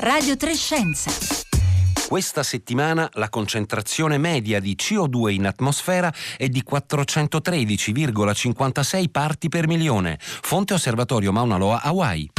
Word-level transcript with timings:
Radio 0.00 0.36
Trescenza. 0.36 1.10
Questa 2.06 2.44
settimana 2.44 3.10
la 3.14 3.28
concentrazione 3.28 4.16
media 4.16 4.60
di 4.60 4.76
CO2 4.78 5.30
in 5.30 5.44
atmosfera 5.44 6.14
è 6.36 6.48
di 6.48 6.62
413,56 6.64 9.10
parti 9.10 9.48
per 9.48 9.66
milione. 9.66 10.16
Fonte 10.20 10.74
Osservatorio 10.74 11.32
Mauna 11.32 11.56
Loa, 11.56 11.82
Hawaii. 11.82 12.30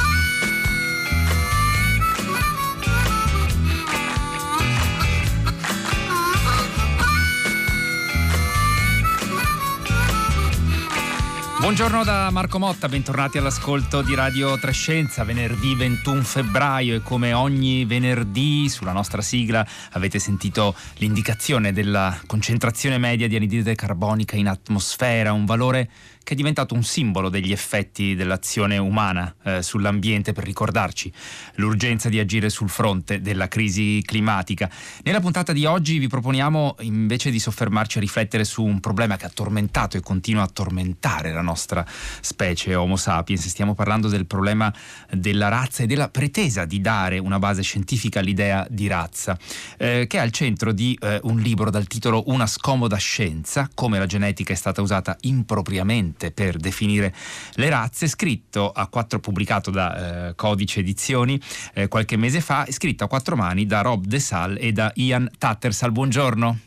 Buongiorno 11.60 12.06
da 12.06 12.30
Marco 12.32 12.58
Motta, 12.58 12.88
bentornati 12.88 13.38
all'ascolto 13.38 14.02
di 14.02 14.16
Radio 14.16 14.58
Trescenza, 14.58 15.26
venerdì 15.26 15.76
21 15.76 16.22
febbraio 16.22 16.96
e 16.96 17.02
come 17.02 17.34
ogni 17.34 17.84
venerdì 17.84 18.70
sulla 18.70 18.94
nostra 18.94 19.22
sigla 19.22 19.68
avete 19.92 20.20
sentito 20.20 20.74
l'indicazione 21.00 21.74
della 21.74 22.18
concentrazione 22.26 22.98
media 22.98 23.28
di 23.28 23.36
anidride 23.36 23.76
carbonica 23.76 24.38
in 24.38 24.48
atmosfera, 24.48 25.34
un 25.34 25.44
valore 25.44 25.90
che 26.30 26.36
è 26.36 26.38
diventato 26.38 26.76
un 26.76 26.84
simbolo 26.84 27.28
degli 27.28 27.52
effetti 27.52 28.14
dell'azione 28.14 28.78
umana 28.78 29.34
eh, 29.42 29.64
sull'ambiente 29.64 30.32
per 30.32 30.44
ricordarci 30.44 31.12
l'urgenza 31.56 32.08
di 32.08 32.20
agire 32.20 32.52
sul 32.52 32.70
fronte 32.70 33.20
della 33.20 33.48
crisi 33.48 34.00
climatica. 34.06 34.70
Nella 35.02 35.22
puntata 35.22 35.54
di 35.54 35.66
oggi 35.66 35.98
vi 35.98 36.08
proponiamo 36.08 36.76
invece 36.82 37.32
di 37.32 37.40
soffermarci 37.40 37.98
a 37.98 38.02
riflettere 38.02 38.44
su 38.44 38.64
un 38.64 38.80
problema 38.80 39.18
che 39.18 39.26
ha 39.26 39.30
tormentato 39.30 39.98
e 39.98 40.02
continua 40.02 40.44
a 40.44 40.48
tormentare 40.48 41.34
la 41.34 41.42
nostra 41.42 41.84
specie 42.22 42.76
Homo 42.76 42.96
sapiens. 42.96 43.48
Stiamo 43.48 43.74
parlando 43.74 44.08
del 44.08 44.28
problema 44.28 44.72
della 45.12 45.48
razza 45.48 45.82
e 45.82 45.88
della 45.88 46.10
pretesa 46.10 46.66
di 46.66 46.80
dare 46.80 47.18
una 47.18 47.40
base 47.40 47.64
scientifica 47.64 48.20
all'idea 48.20 48.68
di 48.70 48.86
razza, 48.86 49.36
eh, 49.80 50.06
che 50.06 50.18
è 50.18 50.22
al 50.22 50.30
centro 50.30 50.74
di 50.74 50.96
eh, 51.02 51.20
un 51.24 51.40
libro 51.40 51.72
dal 51.72 51.88
titolo 51.88 52.26
Una 52.28 52.46
scomoda 52.46 52.98
scienza, 52.98 53.68
come 53.74 53.98
la 53.98 54.06
genetica 54.06 54.54
è 54.54 54.56
stata 54.56 54.84
usata 54.84 55.18
impropriamente 55.22 56.18
per 56.32 56.58
definire 56.58 57.14
le 57.54 57.70
razze, 57.70 58.08
scritto 58.08 58.72
a 58.72 58.88
quattro, 58.88 59.20
pubblicato 59.20 59.72
da 59.72 60.28
eh, 60.28 60.36
Codice 60.36 60.82
Edizioni 60.82 61.40
eh, 61.74 61.88
qualche 61.88 62.18
mese 62.18 62.42
fa, 62.42 62.66
scritto 62.70 63.06
a 63.06 63.08
quattro 63.08 63.36
mani 63.36 63.66
da 63.66 63.82
Rob 63.82 64.06
De 64.06 64.20
Sal 64.20 64.58
e 64.60 64.72
da 64.72 64.92
Ian 64.96 65.30
Tattersall. 65.38 65.92
Buongiorno. 65.92 66.60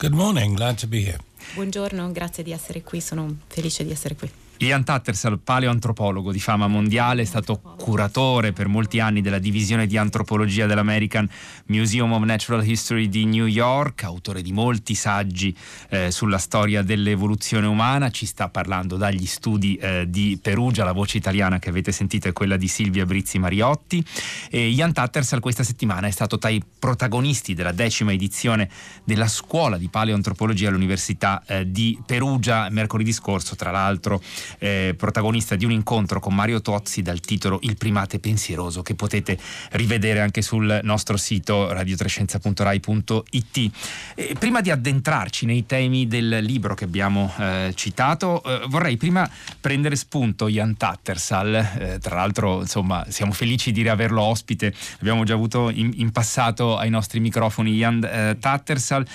Good 0.00 0.12
morning, 0.12 0.54
glad 0.54 0.76
to 0.76 0.86
be 0.86 0.98
here. 0.98 1.18
Buongiorno, 1.54 2.12
grazie 2.12 2.44
di 2.44 2.52
essere 2.52 2.82
qui, 2.82 3.00
sono 3.00 3.38
felice 3.48 3.84
di 3.84 3.90
essere 3.90 4.14
qui. 4.14 4.30
Ian 4.60 4.82
Tattersall, 4.82 5.38
paleoantropologo 5.38 6.32
di 6.32 6.40
fama 6.40 6.66
mondiale, 6.66 7.22
è 7.22 7.24
stato 7.24 7.60
curatore 7.60 8.52
per 8.52 8.66
molti 8.66 8.98
anni 8.98 9.20
della 9.20 9.38
divisione 9.38 9.86
di 9.86 9.96
antropologia 9.96 10.66
dell'American 10.66 11.28
Museum 11.66 12.10
of 12.12 12.24
Natural 12.24 12.66
History 12.66 13.08
di 13.08 13.24
New 13.24 13.46
York, 13.46 14.02
autore 14.02 14.42
di 14.42 14.50
molti 14.50 14.96
saggi 14.96 15.56
eh, 15.90 16.10
sulla 16.10 16.38
storia 16.38 16.82
dell'evoluzione 16.82 17.68
umana, 17.68 18.10
ci 18.10 18.26
sta 18.26 18.48
parlando 18.48 18.96
dagli 18.96 19.26
studi 19.26 19.76
eh, 19.76 20.06
di 20.08 20.36
Perugia, 20.42 20.82
la 20.82 20.92
voce 20.92 21.18
italiana 21.18 21.60
che 21.60 21.68
avete 21.68 21.92
sentito 21.92 22.26
è 22.26 22.32
quella 22.32 22.56
di 22.56 22.66
Silvia 22.66 23.06
Brizzi 23.06 23.38
Mariotti. 23.38 24.04
E 24.50 24.70
Ian 24.70 24.92
Tattersall 24.92 25.38
questa 25.38 25.62
settimana 25.62 26.08
è 26.08 26.10
stato 26.10 26.36
tra 26.36 26.48
i 26.48 26.60
protagonisti 26.78 27.54
della 27.54 27.72
decima 27.72 28.12
edizione 28.12 28.68
della 29.04 29.28
scuola 29.28 29.78
di 29.78 29.88
paleoantropologia 29.88 30.68
all'Università 30.68 31.44
eh, 31.46 31.70
di 31.70 31.96
Perugia. 32.04 32.68
Mercoledì 32.70 33.12
scorso, 33.12 33.54
tra 33.54 33.70
l'altro 33.70 34.20
eh, 34.58 34.94
protagonista 34.96 35.56
di 35.56 35.64
un 35.64 35.72
incontro 35.72 36.20
con 36.20 36.34
Mario 36.34 36.60
Tozzi 36.60 37.02
dal 37.02 37.20
titolo 37.20 37.58
Il 37.62 37.76
primate 37.76 38.18
pensieroso 38.18 38.82
che 38.82 38.94
potete 38.94 39.38
rivedere 39.72 40.20
anche 40.20 40.42
sul 40.42 40.80
nostro 40.82 41.16
sito 41.16 41.72
radiotrescenza.rai.it. 41.72 43.70
Eh, 44.14 44.36
prima 44.38 44.60
di 44.60 44.70
addentrarci 44.70 45.46
nei 45.46 45.66
temi 45.66 46.06
del 46.06 46.38
libro 46.40 46.74
che 46.74 46.84
abbiamo 46.84 47.32
eh, 47.38 47.72
citato, 47.74 48.42
eh, 48.42 48.66
vorrei 48.68 48.96
prima 48.96 49.28
prendere 49.60 49.96
spunto 49.96 50.48
Jan 50.48 50.76
Tattersall, 50.76 51.54
eh, 51.54 51.98
tra 52.00 52.16
l'altro 52.16 52.60
insomma 52.60 53.04
siamo 53.08 53.32
felici 53.32 53.72
di 53.72 53.82
riaverlo 53.82 54.20
ospite, 54.20 54.74
abbiamo 55.00 55.24
già 55.24 55.34
avuto 55.34 55.70
in, 55.70 55.92
in 55.96 56.10
passato 56.10 56.76
ai 56.76 56.90
nostri 56.90 57.20
microfoni 57.20 57.76
Jan 57.76 58.04
eh, 58.04 58.36
Tattersall, 58.38 59.06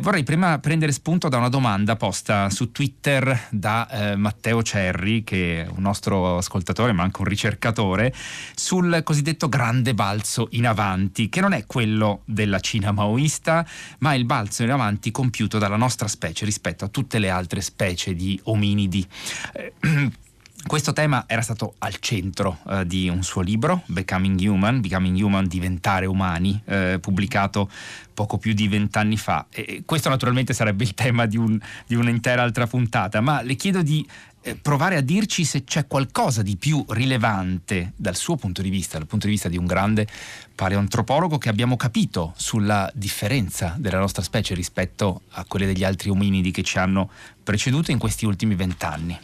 vorrei 0.00 0.22
prima 0.22 0.58
prendere 0.58 0.92
spunto 0.92 1.28
da 1.28 1.36
una 1.36 1.48
domanda 1.48 1.96
posta 1.96 2.50
su 2.50 2.72
Twitter 2.72 3.48
da 3.50 4.14
Matteo 4.16 4.62
Cerri, 4.66 5.22
che 5.22 5.62
è 5.62 5.68
un 5.68 5.82
nostro 5.82 6.38
ascoltatore 6.38 6.90
ma 6.92 7.04
anche 7.04 7.20
un 7.20 7.28
ricercatore, 7.28 8.12
sul 8.54 9.00
cosiddetto 9.04 9.48
grande 9.48 9.94
balzo 9.94 10.48
in 10.50 10.66
avanti, 10.66 11.28
che 11.28 11.40
non 11.40 11.52
è 11.52 11.64
quello 11.66 12.22
della 12.24 12.58
Cina 12.58 12.90
maoista, 12.90 13.64
ma 13.98 14.12
è 14.12 14.16
il 14.16 14.24
balzo 14.24 14.64
in 14.64 14.72
avanti 14.72 15.12
compiuto 15.12 15.58
dalla 15.58 15.76
nostra 15.76 16.08
specie 16.08 16.44
rispetto 16.44 16.84
a 16.84 16.88
tutte 16.88 17.20
le 17.20 17.30
altre 17.30 17.60
specie 17.60 18.14
di 18.14 18.38
ominidi. 18.44 19.06
Eh, 19.52 19.72
questo 20.66 20.92
tema 20.92 21.24
era 21.26 21.42
stato 21.42 21.74
al 21.78 21.96
centro 22.00 22.58
eh, 22.68 22.86
di 22.86 23.08
un 23.08 23.22
suo 23.22 23.40
libro, 23.40 23.82
Becoming 23.86 24.40
Human, 24.40 24.80
Becoming 24.80 25.16
Human, 25.18 25.46
Diventare 25.46 26.06
Umani, 26.06 26.60
eh, 26.64 26.98
pubblicato 27.00 27.70
poco 28.12 28.38
più 28.38 28.52
di 28.52 28.66
vent'anni 28.66 29.16
fa. 29.16 29.46
E 29.50 29.82
questo 29.84 30.08
naturalmente 30.08 30.52
sarebbe 30.52 30.84
il 30.84 30.92
tema 30.94 31.26
di, 31.26 31.36
un, 31.36 31.58
di 31.86 31.94
un'intera 31.94 32.42
altra 32.42 32.66
puntata, 32.66 33.20
ma 33.20 33.42
le 33.42 33.54
chiedo 33.54 33.82
di 33.82 34.06
provare 34.54 34.96
a 34.96 35.00
dirci 35.00 35.44
se 35.44 35.64
c'è 35.64 35.86
qualcosa 35.86 36.42
di 36.42 36.56
più 36.56 36.84
rilevante 36.88 37.92
dal 37.96 38.14
suo 38.14 38.36
punto 38.36 38.62
di 38.62 38.70
vista, 38.70 38.98
dal 38.98 39.06
punto 39.06 39.26
di 39.26 39.32
vista 39.32 39.48
di 39.48 39.56
un 39.56 39.66
grande 39.66 40.06
paleoantropologo 40.54 41.38
che 41.38 41.48
abbiamo 41.48 41.76
capito 41.76 42.32
sulla 42.36 42.90
differenza 42.94 43.74
della 43.78 43.98
nostra 43.98 44.22
specie 44.22 44.54
rispetto 44.54 45.22
a 45.30 45.44
quelle 45.44 45.66
degli 45.66 45.84
altri 45.84 46.10
ominidi 46.10 46.50
che 46.50 46.62
ci 46.62 46.78
hanno 46.78 47.10
preceduto 47.42 47.90
in 47.90 47.98
questi 47.98 48.24
ultimi 48.24 48.54
vent'anni. 48.54 49.18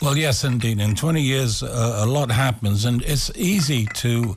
Well, 0.00 0.16
yes, 0.16 0.42
indeed. 0.42 0.80
In 0.80 0.96
20 0.96 1.20
years, 1.20 1.60
uh, 1.60 2.00
a 2.00 2.04
lot 2.04 2.32
happens, 2.32 2.84
and 2.84 3.02
it's 3.02 3.30
easy 3.36 3.86
to 4.00 4.36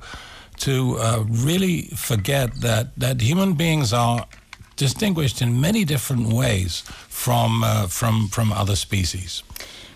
to 0.57 0.97
uh, 0.99 1.25
really 1.27 1.89
forget 1.95 2.51
that 2.61 2.89
that 2.97 3.19
human 3.19 3.55
beings 3.55 3.91
are 3.91 4.27
distinguished 4.75 5.41
in 5.41 5.59
many 5.59 5.83
different 5.83 6.31
ways 6.31 6.83
from, 7.07 7.63
uh, 7.63 7.87
from, 7.87 8.27
from 8.29 8.51
other 8.51 8.75
species. 8.75 9.43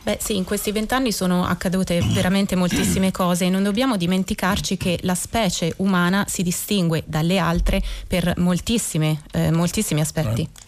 Beh 0.01 0.17
sì, 0.21 0.37
in 0.37 0.45
questi 0.45 0.71
vent'anni 0.71 1.11
sono 1.11 1.45
accadute 1.45 2.01
veramente 2.13 2.55
moltissime 2.55 3.11
cose 3.11 3.45
e 3.45 3.49
non 3.49 3.63
dobbiamo 3.63 3.97
dimenticarci 3.97 4.77
che 4.77 4.97
la 5.03 5.15
specie 5.15 5.73
umana 5.77 6.25
si 6.27 6.41
distingue 6.41 7.03
dalle 7.05 7.37
altre 7.37 7.81
per 8.07 8.33
moltissime, 8.37 9.21
eh, 9.31 9.51
moltissimi 9.51 9.99
aspetti. 9.99 10.41
Right. 10.41 10.67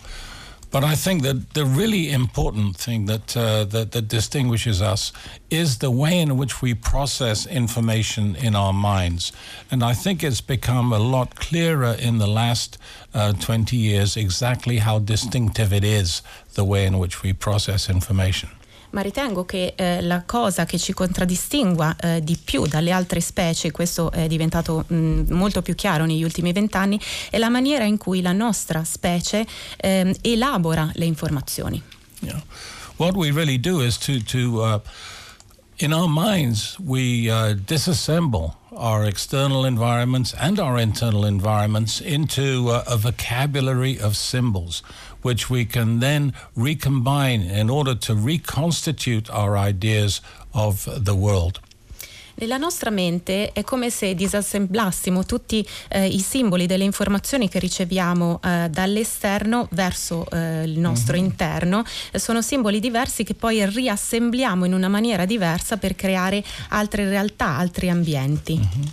But 0.72 0.86
I 0.86 0.96
think 0.96 1.24
that 1.24 1.54
the 1.54 1.66
really 1.66 2.12
important 2.12 2.78
thing 2.78 3.06
that, 3.08 3.36
uh, 3.36 3.66
that, 3.66 3.92
that 3.92 4.08
distinguishes 4.08 4.82
us 4.82 5.12
is 5.50 5.80
the 5.80 5.92
way 5.92 6.18
in 6.18 6.38
which 6.38 6.62
we 6.62 6.74
process 6.74 7.46
information 7.46 8.38
in 8.38 8.56
our 8.56 8.72
minds, 8.72 9.34
and 9.70 9.84
I 9.84 9.94
think 9.94 10.24
it's 10.24 10.40
become 10.40 10.94
a 10.94 11.00
lot 11.00 11.36
clearer 11.36 11.94
in 12.00 12.20
the 12.20 12.28
last 12.28 12.78
uh, 13.14 13.34
20 13.34 13.76
years 13.76 14.16
exactly 14.16 14.78
how 14.78 15.00
distinctive 15.00 15.74
it 15.74 15.84
is 15.84 16.22
the 16.54 16.64
way 16.64 16.86
in 16.86 17.00
which 17.00 17.22
we 17.22 17.34
process 17.34 17.90
information. 17.90 18.50
Ma 18.92 19.02
ritengo 19.02 19.46
che 19.46 19.74
eh, 19.76 20.02
la 20.02 20.24
cosa 20.26 20.66
che 20.66 20.78
ci 20.78 20.94
contraddistingua 20.94 21.96
eh, 21.96 22.24
di 22.24 22.38
più 22.38 22.66
dalle 22.66 22.92
altre 22.92 23.20
specie, 23.22 23.72
questo 23.72 24.12
è 24.12 24.28
diventato 24.28 24.86
mh, 24.88 25.26
molto 25.30 25.62
più 25.62 25.76
chiaro 25.76 26.06
negli 26.06 26.24
ultimi 26.24 26.54
vent'anni, 26.54 27.00
è 27.30 27.38
la 27.38 27.50
maniera 27.50 27.84
in 27.84 27.98
cui 27.98 28.22
la 28.22 28.34
nostra 28.34 28.84
specie 28.84 29.46
eh, 29.78 30.16
elabora 30.22 30.90
le 30.94 31.06
informazioni. 31.06 31.82
Yeah. 32.20 32.42
What 32.98 33.16
we 33.16 33.32
really 33.32 33.60
do 33.60 33.82
is 33.82 33.98
to, 34.00 34.22
to 34.26 34.62
uh, 34.62 34.80
in 35.78 35.94
our 35.94 36.08
minds, 36.08 36.78
we 36.80 37.32
uh, 37.32 37.56
disassemble 37.66 38.54
our 38.72 39.06
external 39.06 39.66
environments 39.66 40.34
and 40.34 40.60
our 40.60 40.78
internal 40.78 41.26
environments 41.26 42.00
into 42.00 42.70
uh, 42.70 42.84
a 42.88 42.98
vocabulary 42.98 44.00
of 44.00 44.16
symbols, 44.16 44.84
which 45.22 45.50
we 45.50 45.66
can 45.66 46.00
then 46.00 46.34
recombine 46.56 47.42
in 47.42 47.70
order 47.70 47.98
to 47.98 48.14
reconstitute 48.16 49.30
our 49.30 49.58
ideas 49.58 50.22
of 50.54 50.88
the 51.04 51.14
world. 51.14 51.60
Nella 52.42 52.58
nostra 52.58 52.90
mente 52.90 53.52
è 53.52 53.64
come 53.64 53.92
se 53.92 54.16
disassemblassimo 54.16 55.26
tutti 55.26 55.66
eh, 55.90 56.08
i 56.08 56.20
simboli 56.20 56.66
delle 56.66 56.84
informazioni 56.84 57.48
che 57.48 57.60
riceviamo 57.60 58.40
eh, 58.44 58.68
dall'esterno 58.68 59.68
verso 59.72 60.28
eh, 60.32 60.64
il 60.64 60.80
nostro 60.80 61.18
mm-hmm. 61.18 61.26
interno. 61.26 61.84
sono 62.14 62.42
simboli 62.42 62.80
diversi 62.80 63.24
che 63.24 63.36
poi 63.36 63.64
riassembliamo 63.64 64.66
in 64.66 64.74
una 64.74 64.88
maniera 64.88 65.26
diversa 65.26 65.78
per 65.78 65.94
creare 65.94 66.44
altre 66.70 67.08
realtà, 67.08 67.58
altri 67.58 67.90
ambienti. 67.90 68.58
Mm-hmm. 68.58 68.88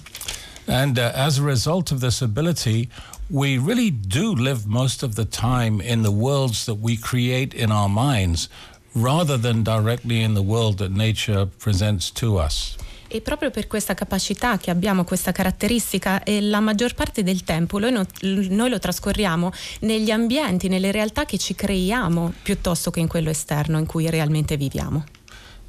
And 0.66 0.98
uh, 0.98 1.10
as 1.14 1.38
a 1.38 1.42
result 1.42 1.90
of 1.92 2.00
this 2.00 2.20
ability, 2.20 2.90
we 3.30 3.58
really 3.58 3.90
do 3.90 4.34
live 4.34 4.66
most 4.66 5.02
of 5.02 5.14
the 5.14 5.26
time 5.26 5.80
in 5.82 6.02
the 6.02 6.10
worlds 6.10 6.64
that 6.64 6.78
we 6.80 6.96
create 6.96 7.54
in 7.54 7.70
our 7.70 7.88
minds 7.88 8.48
rather 8.94 9.38
than 9.38 9.62
directly 9.62 10.22
in 10.22 10.34
the 10.34 10.42
world 10.42 10.78
that 10.78 10.90
nature 10.90 11.46
presents 11.46 12.10
to 12.10 12.38
us. 12.38 12.76
E 13.10 13.22
proprio 13.22 13.50
per 13.50 13.66
questa 13.66 13.94
capacità 13.94 14.58
che 14.58 14.70
abbiamo, 14.70 15.04
questa 15.04 15.32
caratteristica, 15.32 16.22
e 16.22 16.42
la 16.42 16.60
maggior 16.60 16.94
parte 16.94 17.22
del 17.22 17.42
tempo 17.42 17.78
noi, 17.78 17.92
no, 17.92 18.06
noi, 18.20 18.68
lo 18.68 18.78
trascorriamo 18.78 19.50
negli 19.80 20.10
ambienti, 20.10 20.68
nelle 20.68 20.90
realtà 20.90 21.24
che 21.24 21.38
ci 21.38 21.54
creiamo, 21.54 22.34
piuttosto 22.42 22.90
che 22.90 23.00
in 23.00 23.08
quello 23.08 23.30
esterno 23.30 23.78
in 23.78 23.86
cui 23.86 24.10
realmente 24.10 24.58
viviamo. 24.58 25.04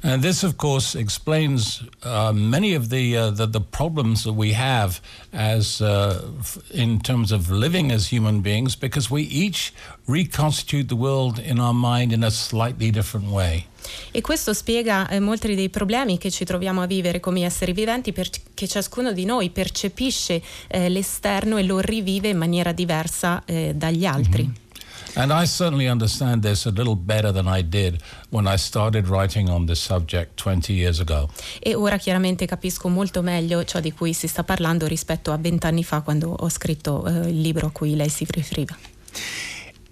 And 0.02 0.22
this, 0.22 0.42
of 0.42 0.56
course, 0.56 0.94
explains 0.94 1.82
uh, 2.02 2.32
many 2.32 2.74
of 2.74 2.88
the, 2.88 3.16
uh, 3.16 3.30
the, 3.30 3.46
the 3.46 3.60
problems 3.60 4.24
that 4.24 4.34
we 4.34 4.54
have 4.54 5.00
as 5.32 5.82
uh, 5.82 6.22
in 6.70 7.00
terms 7.00 7.32
of 7.32 7.50
living 7.50 7.92
as 7.92 8.10
human 8.10 8.40
beings, 8.40 8.76
because 8.76 9.10
we 9.10 9.22
each 9.24 9.74
reconstitute 10.06 10.88
the 10.88 10.96
world 10.96 11.38
in 11.38 11.60
our 11.60 11.74
mind 11.74 12.12
in 12.12 12.24
a 12.24 12.30
slightly 12.30 12.90
different 12.90 13.30
way. 13.30 13.66
E 14.10 14.20
questo 14.20 14.52
spiega 14.52 15.08
eh, 15.08 15.20
molti 15.20 15.54
dei 15.54 15.68
problemi 15.68 16.18
che 16.18 16.30
ci 16.30 16.44
troviamo 16.44 16.82
a 16.82 16.86
vivere 16.86 17.20
come 17.20 17.44
esseri 17.44 17.72
viventi 17.72 18.12
perché 18.12 18.68
ciascuno 18.68 19.12
di 19.12 19.24
noi 19.24 19.50
percepisce 19.50 20.42
eh, 20.68 20.88
l'esterno 20.88 21.56
e 21.56 21.62
lo 21.62 21.78
rivive 21.80 22.28
in 22.28 22.38
maniera 22.38 22.72
diversa 22.72 23.42
eh, 23.44 23.72
dagli 23.74 24.04
altri. 24.04 24.44
Mm-hmm. 24.44 24.68
And 25.14 25.32
I 25.32 25.46
certainly 25.46 25.88
understand 25.88 26.42
this 26.42 26.66
a 26.66 26.70
little 26.70 26.94
better 26.94 27.32
than 27.32 27.46
I 27.46 27.62
did 27.62 28.00
when 28.30 28.46
I 28.46 28.56
started 28.56 29.08
writing 29.08 29.48
on 29.48 29.66
this 29.66 29.80
subject 29.80 30.36
20 30.36 30.72
years 30.72 31.00
ago. 31.00 31.28
E 31.58 31.74
ora 31.74 31.96
chiaramente 31.96 32.46
capisco 32.46 32.88
molto 32.88 33.22
meglio 33.22 33.64
ciò 33.64 33.80
di 33.80 33.92
cui 33.92 34.12
si 34.12 34.28
sta 34.28 34.44
parlando 34.44 34.86
rispetto 34.86 35.32
a 35.32 35.36
vent'anni 35.36 35.82
fa 35.82 36.00
quando 36.02 36.30
ho 36.30 36.48
scritto 36.48 37.04
eh, 37.06 37.28
il 37.28 37.40
libro 37.40 37.66
a 37.66 37.70
cui 37.70 37.96
lei 37.96 38.08
si 38.08 38.24
riferiva. 38.28 38.76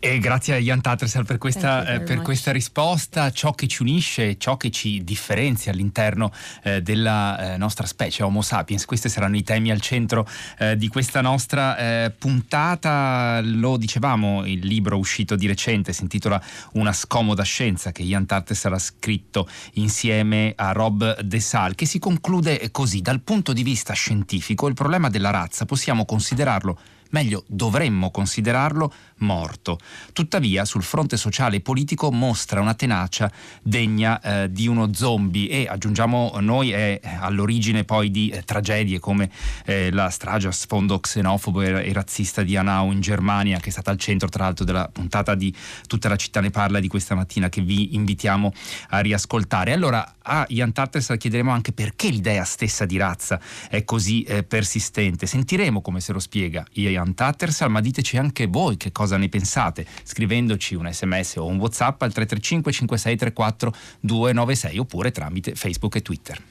E 0.01 0.21
grazie 0.21 0.55
a 0.55 0.59
Ian 0.59 0.81
Tattersall 0.81 1.25
per, 1.25 1.39
questa, 1.39 1.85
eh, 1.95 2.01
per 2.01 2.23
questa, 2.23 2.53
risposta. 2.53 3.33
Ciò 3.33 3.51
che 3.51 3.67
ci 3.67 3.83
unisce, 3.83 4.39
ciò 4.39 4.57
che 4.57 4.71
ci 4.71 5.03
differenzia 5.03 5.73
all'interno 5.73 6.31
eh, 6.63 6.81
della 6.83 7.55
eh, 7.55 7.57
nostra 7.57 7.85
specie 7.85 8.23
Homo 8.23 8.41
sapiens, 8.41 8.85
questi 8.85 9.09
saranno 9.09 9.37
i 9.37 9.43
temi 9.43 9.73
al 9.73 9.81
centro 9.81 10.25
eh, 10.59 10.77
di 10.77 10.87
questa 10.87 11.21
nostra 11.21 11.77
eh, 11.77 12.13
puntata. 12.17 13.41
Lo 13.43 13.77
dicevamo, 13.77 14.47
il 14.47 14.65
libro 14.65 14.97
uscito 14.97 15.35
di 15.35 15.49
recente 15.49 15.93
si 15.93 16.03
intitola 16.03 16.41
Una 16.75 16.93
scomoda 16.93 17.43
scienza 17.43 17.91
che 17.91 18.03
Ian 18.03 18.25
Tattersall 18.25 18.75
ha 18.75 18.79
scritto 18.79 19.49
insieme 19.73 20.53
a 20.55 20.71
Rob 20.71 21.23
De 21.23 21.41
Sal, 21.41 21.75
che 21.75 21.87
si 21.87 21.99
conclude 21.99 22.71
così. 22.71 23.03
Dal 23.03 23.21
punto 23.21 23.53
di 23.53 23.65
vista 23.65 23.95
scientifico, 23.95 24.69
il 24.69 24.75
problema 24.75 25.11
della 25.11 25.31
razza 25.31 25.65
possiamo 25.65 26.05
considerarlo 26.05 26.79
meglio 27.11 27.45
dovremmo 27.47 28.11
considerarlo 28.11 28.93
morto. 29.19 29.79
Tuttavia 30.13 30.65
sul 30.65 30.83
fronte 30.83 31.17
sociale 31.17 31.57
e 31.57 31.61
politico 31.61 32.11
mostra 32.11 32.61
una 32.61 32.75
tenacia 32.75 33.31
degna 33.63 34.21
eh, 34.21 34.53
di 34.53 34.67
uno 34.67 34.93
zombie 34.93 35.49
e 35.49 35.67
aggiungiamo 35.69 36.37
noi 36.41 36.71
è 36.71 37.01
all'origine 37.21 37.85
poi 37.85 38.11
di 38.11 38.29
eh, 38.29 38.43
tragedie 38.43 38.99
come 38.99 39.31
eh, 39.65 39.91
la 39.91 40.09
strage 40.11 40.49
a 40.49 40.53
sfondo 40.53 40.99
xenofobo 41.01 41.63
e, 41.63 41.93
razzista 41.93 42.43
di 42.43 42.57
Hanau 42.57 42.93
in 42.93 43.01
Germania 43.01 43.59
che 43.59 43.69
è 43.69 43.73
stata 43.73 43.91
al 43.91 43.99
centro 43.99 44.29
tra 44.29 44.45
l'altro 44.45 44.65
della 44.65 44.89
puntata 44.93 45.35
di 45.35 45.55
Tutta 45.87 46.09
la 46.09 46.17
città 46.17 46.41
ne 46.41 46.51
parla 46.51 46.81
di 46.81 46.89
questa 46.89 47.15
mattina 47.15 47.49
che 47.49 47.63
vi 47.63 47.95
invitiamo 47.95 48.53
a 48.91 49.01
riascoltare. 49.01 49.73
Allora 49.73 50.15
a 50.23 50.45
Ian 50.49 50.73
Tatters 50.73 51.15
chiederemo 51.17 51.51
anche 51.51 51.73
perché 51.73 52.09
l'idea 52.09 52.45
stessa 52.45 52.85
di 52.85 52.97
razza 52.97 53.41
è 53.69 53.85
così 53.85 54.23
eh, 54.23 54.43
persistente. 54.43 55.27
Sentiremo 55.27 55.81
come 55.81 56.01
se 56.01 56.13
lo 56.13 56.19
spiega 56.19 56.65
Ian 56.73 56.98
Tattersall, 57.15 57.71
ma 57.71 57.81
diteci 57.81 58.17
anche 58.17 58.47
voi 58.47 58.77
che 58.77 58.93
cosa 58.93 59.17
ne 59.17 59.29
pensate, 59.29 59.87
scrivendoci 60.03 60.75
un 60.75 60.89
sms 60.91 61.37
o 61.37 61.47
un 61.47 61.59
whatsapp 61.59 62.03
al 62.03 62.13
335 62.13 62.73
5634 62.73 63.75
296 64.01 64.79
oppure 64.79 65.11
tramite 65.11 65.55
Facebook 65.55 65.97
e 65.97 66.03
Twitter. 66.03 66.43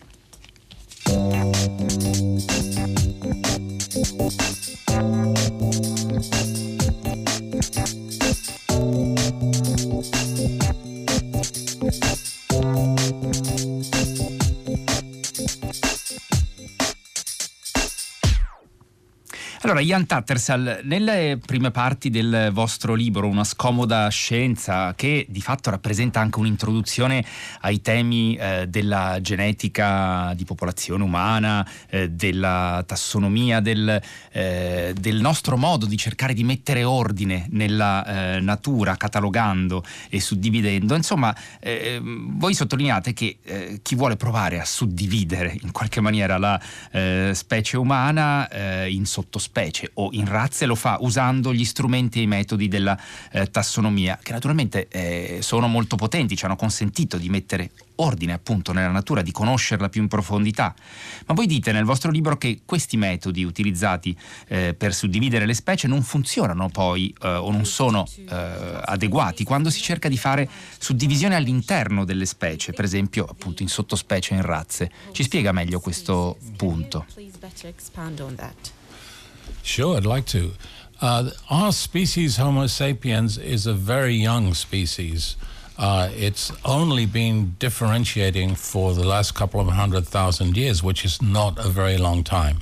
Allora, 19.67 19.81
Ian 19.81 20.05
Tattersall, 20.05 20.79
nelle 20.83 21.37
prime 21.45 21.71
parti 21.71 22.09
del 22.09 22.51
vostro 22.53 22.93
libro, 22.93 23.27
Una 23.27 23.43
scomoda 23.43 24.07
scienza, 24.07 24.93
che 24.95 25.25
di 25.27 25.41
fatto 25.41 25.69
rappresenta 25.69 26.21
anche 26.21 26.39
un'introduzione 26.39 27.21
ai 27.59 27.81
temi 27.81 28.37
eh, 28.37 28.67
della 28.69 29.19
genetica 29.19 30.31
di 30.37 30.45
popolazione 30.45 31.03
umana, 31.03 31.67
eh, 31.89 32.09
della 32.09 32.81
tassonomia, 32.87 33.59
del, 33.59 34.01
eh, 34.31 34.95
del, 34.97 35.19
nostro 35.19 35.57
modo 35.57 35.85
di 35.85 35.97
cercare 35.97 36.33
di 36.33 36.45
mettere 36.45 36.85
ordine 36.85 37.47
nella 37.49 38.35
eh, 38.35 38.39
natura, 38.39 38.95
catalogando 38.95 39.83
e 40.07 40.21
suddividendo, 40.21 40.95
insomma, 40.95 41.35
eh, 41.59 41.99
voi 42.01 42.53
sottolineate 42.53 43.11
che 43.11 43.39
eh, 43.43 43.79
chi 43.81 43.95
vuole 43.95 44.15
provare 44.15 44.61
a 44.61 44.65
suddividere 44.65 45.57
in 45.61 45.73
qualche 45.73 45.99
maniera 45.99 46.37
la 46.37 46.57
specie 47.33 47.77
umana 47.77 48.47
in 48.87 49.05
sottospecie, 49.05 49.56
specie 49.57 49.89
o 49.95 50.09
in 50.11 50.25
razze 50.25 50.67
lo 50.67 50.75
fa 50.75 50.97
usando 51.01 51.51
gli 51.51 51.65
strumenti 51.65 52.19
e 52.19 52.23
i 52.23 52.27
metodi 52.27 52.67
della 52.67 52.95
eh, 53.31 53.49
tassonomia, 53.49 54.19
che 54.21 54.31
naturalmente 54.31 54.87
eh, 54.87 55.39
sono 55.41 55.67
molto 55.67 55.95
potenti, 55.95 56.35
ci 56.35 56.45
hanno 56.45 56.55
consentito 56.55 57.17
di 57.17 57.27
mettere 57.27 57.71
ordine 57.95 58.33
appunto 58.33 58.71
nella 58.71 58.91
natura, 58.91 59.23
di 59.23 59.31
conoscerla 59.31 59.89
più 59.89 60.03
in 60.03 60.07
profondità. 60.07 60.75
Ma 61.25 61.33
voi 61.33 61.47
dite 61.47 61.71
nel 61.71 61.85
vostro 61.85 62.11
libro 62.11 62.37
che 62.37 62.59
questi 62.65 62.97
metodi 62.97 63.43
utilizzati 63.43 64.15
eh, 64.47 64.75
per 64.75 64.93
suddividere 64.93 65.47
le 65.47 65.55
specie 65.55 65.87
non 65.87 66.03
funzionano 66.03 66.69
poi 66.69 67.11
eh, 67.19 67.27
o 67.27 67.49
non 67.51 67.65
sono 67.65 68.07
eh, 68.15 68.81
adeguati 68.85 69.43
quando 69.43 69.71
si 69.71 69.81
cerca 69.81 70.07
di 70.07 70.17
fare 70.17 70.47
suddivisione 70.77 71.33
all'interno 71.33 72.05
delle 72.05 72.27
specie, 72.27 72.73
per 72.73 72.85
esempio 72.85 73.25
appunto 73.25 73.63
in 73.63 73.69
sottospecie 73.69 74.35
e 74.35 74.37
in 74.37 74.43
razze. 74.43 74.91
Ci 75.11 75.23
spiega 75.23 75.51
meglio 75.51 75.79
questo 75.79 76.37
punto? 76.55 77.07
Sure, 79.63 79.97
I'd 79.97 80.05
like 80.05 80.25
to. 80.27 80.53
Uh, 81.01 81.29
our 81.49 81.71
species, 81.71 82.37
Homo 82.37 82.67
sapiens, 82.67 83.37
is 83.37 83.67
a 83.67 83.73
very 83.73 84.15
young 84.15 84.53
species. 84.53 85.35
Uh, 85.77 86.09
it's 86.15 86.51
only 86.65 87.05
been 87.05 87.55
differentiating 87.59 88.55
for 88.55 88.93
the 88.93 89.05
last 89.05 89.35
couple 89.35 89.59
of 89.59 89.67
hundred 89.67 90.07
thousand 90.07 90.57
years, 90.57 90.81
which 90.81 91.05
is 91.05 91.21
not 91.21 91.59
a 91.63 91.69
very 91.69 91.97
long 91.97 92.23
time. 92.23 92.57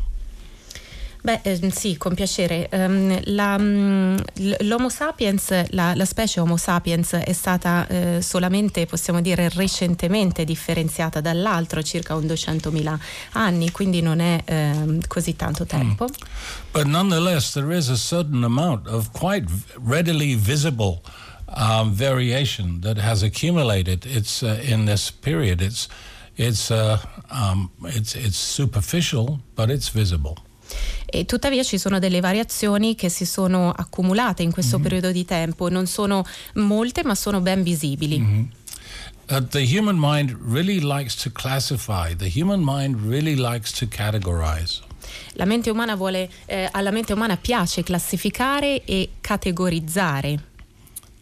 Beh, 1.25 1.39
eh, 1.41 1.71
sì, 1.71 1.97
con 1.97 2.13
piacere. 2.13 2.69
Um, 2.71 3.19
la, 3.23 3.55
um, 3.55 4.15
L'Homo 4.59 4.89
sapiens, 4.89 5.71
la, 5.71 5.95
la, 5.95 6.05
specie 6.05 6.39
Homo 6.39 6.55
sapiens 6.55 7.13
è 7.13 7.33
stata 7.33 7.87
eh, 7.87 8.21
solamente, 8.21 8.85
possiamo 8.85 9.21
dire, 9.21 9.49
recentemente 9.49 10.43
differenziata 10.43 11.21
dall'altro, 11.21 11.81
circa 11.81 12.13
un 12.13 12.25
200.000 12.25 12.99
anni, 13.31 13.71
quindi 13.71 14.01
non 14.01 14.19
è 14.19 14.39
eh, 14.45 14.99
così 15.07 15.35
tanto 15.35 15.63
mm. 15.63 15.67
tempo. 15.67 16.03
Mm. 16.03 16.27
But 16.71 16.85
nonetheless, 16.85 17.53
there 17.53 17.75
is 17.75 17.89
a 17.89 17.97
certain 17.97 18.43
amount 18.43 18.87
of 18.87 19.09
quite 19.11 19.47
readily 19.83 20.35
visible 20.35 21.01
um, 21.57 21.91
variation 21.91 22.81
that 22.81 22.99
has 22.99 23.23
accumulated. 23.23 24.05
It's 24.05 24.43
uh, 24.43 24.61
in 24.61 24.85
this 24.85 25.09
period. 25.09 25.59
It's 25.59 25.87
it's 26.37 26.69
uh, 26.69 26.99
um, 27.31 27.71
it's 27.81 28.13
it's 28.13 28.37
superficial, 28.37 29.39
but 29.55 29.71
it's 29.71 29.89
visible. 29.89 30.44
E 31.05 31.25
tuttavia 31.25 31.63
ci 31.63 31.77
sono 31.77 31.99
delle 31.99 32.19
variazioni 32.19 32.95
che 32.95 33.09
si 33.09 33.25
sono 33.25 33.71
accumulate 33.71 34.43
in 34.43 34.51
questo 34.51 34.77
mm-hmm. 34.77 34.83
periodo 34.83 35.11
di 35.11 35.25
tempo, 35.25 35.69
non 35.69 35.85
sono 35.87 36.25
molte 36.55 37.03
ma 37.03 37.15
sono 37.15 37.41
ben 37.41 37.63
visibili. 37.63 38.19
Mm-hmm. 38.19 38.43
Uh, 39.27 39.41
the 39.41 39.63
human 39.63 39.97
mind 39.97 40.37
really 40.39 40.79
likes 40.79 41.15
to 41.15 41.31
classify, 41.31 42.13
the 42.13 42.29
human 42.29 42.61
mind 42.63 42.95
really 43.07 43.35
likes 43.35 43.71
to 43.71 43.87
categorize. 43.87 44.81
La 45.33 45.45
mente 45.45 45.69
umana 45.69 45.95
vuole, 45.95 46.29
eh, 46.45 46.69
alla 46.71 46.91
mente 46.91 47.13
umana 47.13 47.35
piace 47.37 47.83
classificare 47.83 48.83
e 48.85 49.09
categorizzare. 49.21 50.53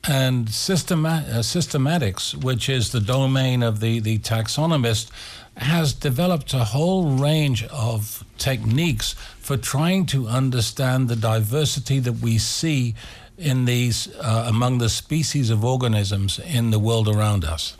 And 0.02 0.50
systema- 0.50 1.24
uh, 1.30 1.42
systematics, 1.42 2.34
which 2.42 2.68
is 2.68 2.90
the 2.90 3.00
domain 3.00 3.64
of 3.64 3.80
the, 3.80 4.02
the 4.02 4.20
taxonomist, 4.20 5.08
has 5.58 5.94
developed 5.94 6.54
a 6.54 6.64
whole 6.64 7.12
range 7.18 7.64
of 7.66 8.24
techniques 8.38 9.14
for 9.40 9.58
trying 9.58 10.06
to 10.08 10.28
understand 10.28 11.08
the 11.08 11.16
diversity 11.16 12.00
that 12.00 12.14
we 12.14 12.38
see 12.38 12.96
in 13.38 13.66
these 13.66 14.08
uh, 14.16 14.46
among 14.48 14.78
the 14.78 14.90
species 14.90 15.50
of 15.50 15.64
organisms 15.64 16.40
in 16.40 16.72
the 16.72 16.80
world 16.80 17.08
around 17.08 17.44
us. 17.44 17.78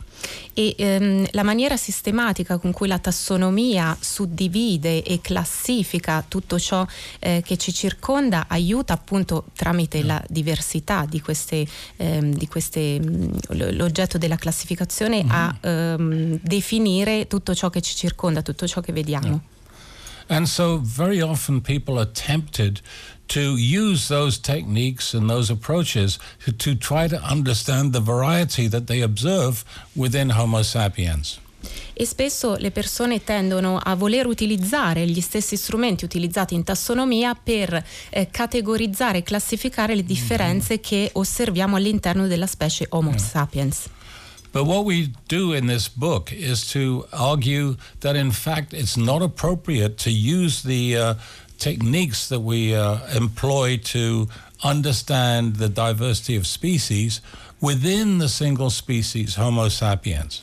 E 0.52 0.74
ehm, 0.76 1.26
la 1.30 1.42
maniera 1.42 1.76
sistematica 1.76 2.58
con 2.58 2.72
cui 2.72 2.88
la 2.88 2.98
tassonomia 2.98 3.96
suddivide 3.98 5.02
e 5.02 5.20
classifica 5.20 6.24
tutto 6.26 6.58
ciò 6.58 6.86
eh, 7.18 7.42
che 7.44 7.56
ci 7.56 7.72
circonda 7.72 8.46
aiuta 8.48 8.92
appunto 8.92 9.46
tramite 9.54 10.02
la 10.02 10.22
diversità 10.28 11.06
di 11.08 11.20
queste, 11.20 11.66
ehm, 11.96 12.34
di 12.34 12.46
queste 12.48 13.00
mm, 13.00 13.32
l'oggetto 13.72 14.18
della 14.18 14.36
classificazione 14.36 15.22
mm-hmm. 15.22 15.30
a 15.30 15.56
ehm, 15.60 16.38
definire 16.40 17.26
tutto 17.26 17.54
ciò 17.54 17.70
che 17.70 17.80
ci 17.80 17.94
circonda, 17.94 18.42
tutto 18.42 18.66
ciò 18.66 18.80
che 18.80 18.92
vediamo. 18.92 19.52
And 20.28 20.46
so 20.46 20.78
very 20.82 21.20
often 21.20 21.60
people 21.60 21.98
are 21.98 22.10
tempted 22.10 22.80
to 23.28 23.56
use 23.56 24.08
those 24.08 24.38
techniques 24.38 25.14
and 25.14 25.28
those 25.28 25.50
approaches 25.50 26.18
to, 26.44 26.52
to 26.52 26.74
try 26.74 27.08
to 27.08 27.16
understand 27.22 27.92
the 27.92 28.00
variety 28.00 28.68
that 28.68 28.86
they 28.86 29.02
observe 29.02 29.64
within 29.94 30.30
Homo 30.30 30.62
sapiens. 30.62 31.38
e 31.94 32.04
spesso 32.04 32.56
le 32.56 32.70
persone 32.70 33.22
tendono 33.22 33.78
a 33.78 33.94
voler 33.94 34.26
utilizzare 34.26 35.06
gli 35.06 35.20
stessi 35.20 35.56
strumenti 35.56 36.04
utilizzati 36.04 36.54
in 36.54 36.64
tassonomia 36.64 37.34
per 37.34 37.82
eh, 38.10 38.28
categorizzare 38.30 39.18
e 39.18 39.22
classificare 39.22 39.94
le 39.94 40.04
differenze 40.04 40.74
mm-hmm. 40.74 40.82
che 40.82 41.10
osserviamo 41.12 41.76
all'interno 41.76 42.26
della 42.26 42.46
specie 42.46 42.86
Homo 42.90 43.10
yeah. 43.10 43.18
sapiens. 43.18 43.86
But 44.54 44.66
what 44.66 44.84
we 44.84 45.12
do 45.26 45.52
in 45.52 45.66
this 45.66 45.88
book 45.88 46.32
is 46.32 46.70
to 46.70 47.08
argue 47.10 47.74
that 48.00 48.14
in 48.14 48.30
fact 48.30 48.72
it's 48.72 48.96
not 48.96 49.20
appropriate 49.20 49.98
to 50.04 50.10
use 50.10 50.62
the 50.62 50.96
uh, 50.96 51.14
techniques 51.58 52.28
that 52.28 52.40
we 52.40 52.72
uh, 52.72 52.98
employ 53.16 53.78
to 53.92 54.28
understand 54.62 55.56
the 55.56 55.68
diversity 55.68 56.36
of 56.36 56.46
species 56.46 57.20
within 57.60 58.18
the 58.18 58.28
single 58.28 58.70
species 58.70 59.34
Homo 59.34 59.68
sapiens. 59.68 60.42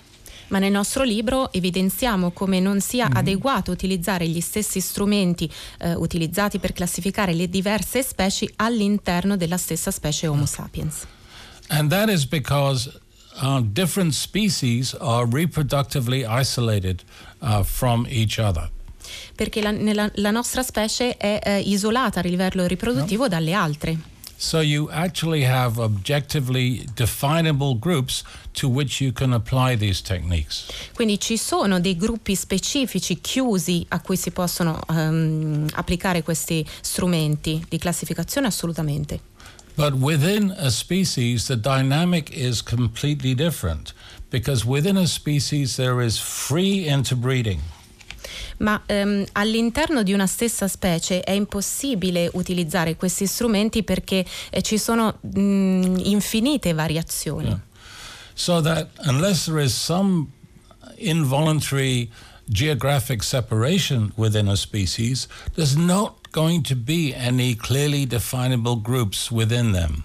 ma 0.50 0.60
nel 0.60 0.72
nostro 0.72 1.04
libro 1.04 1.50
evidenziamo 1.54 2.32
come 2.32 2.60
non 2.60 2.82
sia 2.82 3.06
mm-hmm. 3.06 3.16
adeguato 3.16 3.72
utilizzare 3.72 4.28
gli 4.28 4.42
stessi 4.42 4.82
strumenti 4.82 5.50
eh, 5.80 5.94
utilizzati 5.94 6.60
per 6.60 6.74
classificare 6.74 7.34
le 7.34 7.48
diverse 7.48 8.04
specie 8.04 8.52
all'interno 8.58 9.38
della 9.38 9.56
stessa 9.56 9.90
specie 9.92 10.28
Homo 10.28 10.46
sapiens. 10.46 11.08
And 11.70 11.90
that 11.90 12.10
is 12.10 12.26
because 12.26 12.92
uh, 13.42 13.62
different 13.62 14.14
species 14.14 14.94
are 14.96 15.26
reproductively 15.26 16.26
isolated 16.26 17.04
uh, 17.42 17.64
from 17.64 18.06
each 18.10 18.40
other. 18.40 18.70
Perché 19.36 19.62
la, 19.62 19.72
nella, 19.72 20.10
la 20.16 20.32
nostra 20.32 20.64
specie 20.64 21.18
è 21.18 21.40
eh, 21.44 21.60
isolata 21.60 22.20
a 22.20 22.24
livello 22.24 22.66
riproduttivo 22.66 23.24
no. 23.24 23.30
dalle 23.30 23.54
altre. 23.54 23.98
So 24.42 24.60
you 24.60 24.90
actually 24.90 25.44
have 25.44 25.80
objectively 25.80 26.84
definable 26.96 27.76
groups 27.76 28.24
to 28.54 28.68
which 28.68 29.00
you 29.00 29.12
can 29.12 29.34
apply 29.34 29.78
these 29.78 30.02
techniques. 30.02 30.66
Quindi 30.96 31.20
ci 31.20 31.38
sono 31.38 31.80
dei 31.80 31.96
gruppi 31.96 32.34
specifici 32.34 33.22
chiusi 33.22 33.86
a 33.90 34.02
cui 34.02 34.18
si 34.18 34.32
possono 34.32 34.80
um, 34.88 35.68
applicare 35.74 36.24
questi 36.24 36.66
strumenti 36.82 37.64
di 37.70 37.78
classificazione 37.78 38.48
assolutamente. 38.48 39.30
But 39.76 39.94
within 39.94 40.54
a 40.58 40.70
species, 40.70 41.46
the 41.48 41.56
dynamic 41.56 42.30
is 42.32 42.62
completely 42.62 43.34
different 43.34 43.94
because 44.30 44.66
within 44.66 44.98
a 44.98 45.08
species 45.08 45.76
there 45.76 46.02
is 46.02 46.18
free 46.18 46.88
interbreeding. 46.88 47.60
Ma 48.58 48.82
ehm, 48.86 49.26
all'interno 49.34 50.04
di 50.04 50.14
una 50.14 50.28
stessa 50.28 50.68
specie 50.68 51.22
è 51.22 51.32
impossibile 51.32 52.30
utilizzare 52.34 52.96
questi 52.96 53.26
strumenti 53.26 53.84
perché 53.84 54.24
eh, 54.52 54.62
ci 54.62 54.78
sono 54.78 55.18
mh, 55.20 56.02
infinite 56.04 56.74
variazioni. 56.74 57.48
Yeah. 57.48 57.60
So 58.34 58.62
that 58.62 58.90
unless 59.06 59.46
there 59.46 59.62
is 59.64 59.74
some 59.74 60.28
involuntary 60.98 62.10
geographic 62.50 63.24
separation 63.24 64.12
within 64.16 64.48
a 64.48 64.56
species, 64.56 65.28
there's 65.56 65.76
not 65.76 66.21
going 66.32 66.62
to 66.64 66.76
be 66.76 67.14
any 67.14 67.56
clearly 67.56 68.06
definable 68.06 68.80
groups 68.82 69.30
within 69.30 69.72
them. 69.72 70.04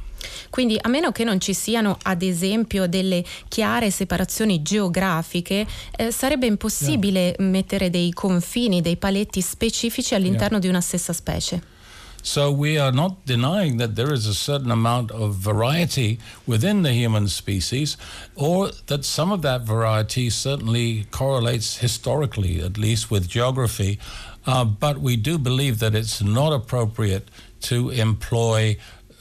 Quindi 0.50 0.78
a 0.80 0.88
meno 0.88 1.12
che 1.12 1.24
non 1.24 1.40
ci 1.40 1.54
siano 1.54 1.98
ad 2.02 2.22
esempio 2.22 2.86
delle 2.86 3.24
chiare 3.48 3.90
separazioni 3.90 4.62
geografiche, 4.62 5.66
eh, 5.96 6.10
sarebbe 6.10 6.46
impossibile 6.46 7.34
yeah. 7.38 7.48
mettere 7.48 7.90
dei 7.90 8.12
confini, 8.12 8.80
dei 8.80 8.96
paletti 8.96 9.40
specifici 9.40 10.14
all'interno 10.14 10.56
yeah. 10.56 10.60
di 10.60 10.68
una 10.68 10.80
stessa 10.80 11.12
specie. 11.12 11.74
So 12.22 12.50
we 12.50 12.76
are 12.76 12.90
not 12.90 13.24
denying 13.24 13.78
that 13.78 13.94
there 13.94 14.12
is 14.12 14.26
a 14.26 14.34
certain 14.34 14.72
amount 14.72 15.12
of 15.12 15.36
variety 15.36 16.18
within 16.44 16.82
the 16.82 16.92
human 16.92 17.28
species, 17.28 17.96
or 18.34 18.72
that 18.86 19.04
some 19.04 19.30
of 19.30 19.42
that 19.42 19.62
variety 19.62 20.28
certainly 20.28 21.06
correlates 21.12 21.78
historically, 21.78 22.60
at 22.60 22.76
least 22.78 23.12
with 23.12 23.28
geography. 23.28 24.00
Uh, 24.46 24.64
but 24.64 24.98
we 24.98 25.16
do 25.16 25.38
believe 25.38 25.78
that 25.78 25.94
it's 25.94 26.22
not 26.22 26.52
appropriate 26.52 27.28
to 27.60 27.90
employ 27.90 28.76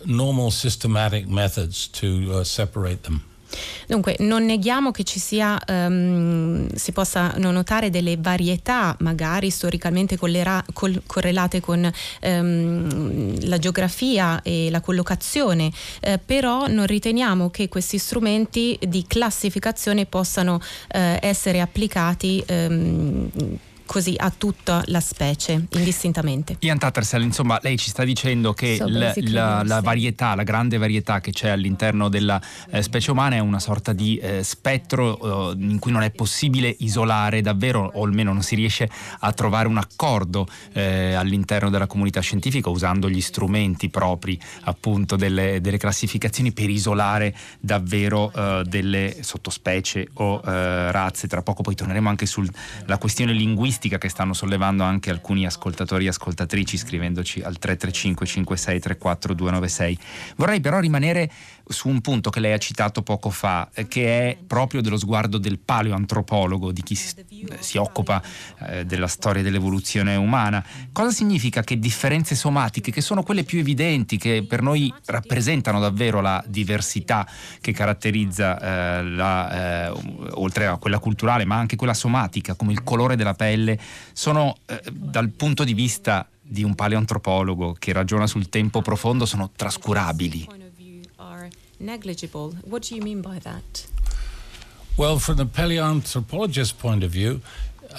normal 0.06 0.52
systematic 0.52 1.28
methods 1.28 1.88
to 1.88 2.32
uh, 2.32 2.44
separate 2.44 3.04
them. 3.04 3.22
Dunque, 3.88 4.16
non 4.20 4.44
neghiamo 4.44 4.92
che 4.92 5.04
ci 5.04 5.20
sia, 5.20 5.60
um, 5.68 6.68
si 6.74 6.92
possano 6.92 7.52
notare 7.52 7.90
delle 7.90 8.18
varietà, 8.18 8.96
magari 9.00 9.50
storicamente 9.50 10.18
collera, 10.18 10.64
col, 10.74 11.02
correlate 11.06 11.62
con 11.62 11.90
um, 12.22 13.48
la 13.48 13.58
geografia 13.58 14.42
e 14.42 14.70
la 14.70 14.82
collocazione, 14.82 15.72
eh, 16.02 16.18
però 16.24 16.68
non 16.68 16.86
riteniamo 16.86 17.50
che 17.50 17.70
questi 17.70 17.98
strumenti 17.98 18.78
di 18.82 19.06
classificazione 19.08 20.06
possano 20.06 20.60
eh, 20.90 21.20
essere 21.22 21.62
applicati. 21.62 22.44
Um, 22.48 23.32
così 23.96 24.14
a 24.18 24.30
tutta 24.30 24.84
la 24.88 25.00
specie 25.00 25.68
indistintamente. 25.70 26.58
Ian 26.60 26.78
Tattersall, 26.78 27.22
insomma, 27.22 27.58
lei 27.62 27.78
ci 27.78 27.90
sta 27.90 28.04
dicendo 28.04 28.52
che 28.52 28.76
so 28.76 28.90
la, 28.90 29.14
la, 29.16 29.64
la, 29.64 29.80
varietà, 29.80 30.36
la 30.36 30.44
grande 30.44 30.78
varietà 30.78 31.22
che 31.22 31.32
c'è 31.32 31.48
all'interno 31.48 32.10
della 32.10 32.42
eh, 32.72 32.82
specie 32.82 33.12
umana 33.12 33.38
è 33.38 33.40
una 33.40 33.62
sorta 33.62 33.94
di 33.94 34.18
eh, 34.18 34.44
spettro 34.44 35.54
eh, 35.54 35.56
in 35.60 35.80
cui 35.80 35.94
non 35.94 36.02
è 36.02 36.12
possibile 36.12 36.76
isolare 36.80 37.40
davvero, 37.40 37.90
o 37.94 38.04
almeno 38.04 38.34
non 38.34 38.42
si 38.42 38.56
riesce 38.56 38.90
a 39.20 39.32
trovare 39.32 39.70
un 39.70 39.78
accordo 39.78 40.46
eh, 40.74 41.14
all'interno 41.14 41.70
della 41.70 41.88
comunità 41.88 42.20
scientifica 42.20 42.70
usando 42.70 43.10
gli 43.10 43.22
strumenti 43.22 43.88
propri 43.88 44.38
appunto 44.64 45.16
delle, 45.16 45.62
delle 45.62 45.78
classificazioni 45.78 46.52
per 46.52 46.70
isolare 46.70 47.34
davvero 47.62 48.30
eh, 48.36 48.64
delle 48.66 49.16
sottospecie 49.22 50.10
o 50.16 50.42
eh, 50.46 50.92
razze. 50.92 51.30
Tra 51.30 51.42
poco 51.42 51.62
poi 51.62 51.76
torneremo 51.76 52.10
anche 52.10 52.26
sulla 52.26 52.98
questione 53.00 53.32
linguistica 53.32 53.84
linguistica 53.86 53.98
che 53.98 54.10
stanno 54.10 54.34
sollevando 54.34 54.84
anche 54.84 55.10
alcuni 55.10 55.46
ascoltatori 55.46 56.06
e 56.06 56.10
ascoltatrici 56.10 56.78
scrivendoci 56.78 57.42
al 57.42 57.58
335 57.58 58.26
56 58.26 58.80
34 58.80 59.34
296. 59.34 59.98
Vorrei 60.36 60.60
però 60.60 60.80
rimanere 60.80 61.30
su 61.68 61.88
un 61.88 62.02
punto 62.02 62.30
che 62.30 62.40
lei 62.40 62.54
ha 62.54 62.58
citato 62.58 63.02
poco 63.02 63.30
fa, 63.30 63.70
eh, 63.74 63.88
che 63.88 64.30
è 64.30 64.38
proprio 64.46 64.82
dello 64.82 64.98
sguardo 64.98 65.38
del 65.38 65.58
paleoantropologo, 65.58 66.72
di 66.72 66.84
chi 66.84 66.96
si, 66.96 67.16
si 67.60 67.78
occupa 67.78 68.22
eh, 68.68 68.86
della 68.86 69.08
storia 69.08 69.42
dell'evoluzione 69.42 70.16
umana. 70.16 70.64
Cosa 70.92 71.12
significa 71.12 71.64
che 71.64 71.80
differenze 71.80 72.36
somatiche, 72.36 72.92
che 72.92 73.02
sono 73.02 73.24
quelle 73.24 73.44
più 73.44 73.60
evidenti, 73.60 74.18
che 74.18 74.46
per 74.48 74.62
noi 74.62 74.94
rappresentano 75.06 75.80
davvero 75.80 76.22
la 76.22 76.44
diversità 76.48 77.28
che 77.62 77.72
caratterizza 77.72 78.60
eh, 78.60 79.04
la, 79.04 79.88
eh, 79.88 79.94
oltre 80.34 80.68
a 80.68 80.78
quella 80.78 81.00
culturale, 81.00 81.46
ma 81.46 81.56
anche 81.56 81.76
quella 81.76 81.94
somatica, 81.94 82.56
come 82.56 82.72
il 82.72 82.84
colore 82.84 83.16
della 83.16 83.34
pelle, 83.34 83.80
sono 84.14 84.58
eh, 84.66 84.82
dal 84.92 85.30
punto 85.30 85.64
di 85.64 85.74
vista 85.74 86.28
di 86.48 86.64
un 86.64 86.76
paleoantropologo 86.76 87.76
che 87.80 87.92
ragiona 87.92 88.28
sul 88.28 88.50
tempo 88.50 88.82
profondo, 88.82 89.26
sono 89.26 89.50
trascurabili. 89.56 90.65
Negligible. 91.80 92.56
What 92.64 92.84
do 92.84 92.96
you 92.96 93.02
mean 93.02 93.22
by 93.22 93.40
that? 93.40 93.88
Well, 94.98 95.20
from 95.20 95.38
the 95.38 95.46
paleoanthropologist 95.46 96.78
point 96.80 97.04
of 97.04 97.12
view, 97.12 97.42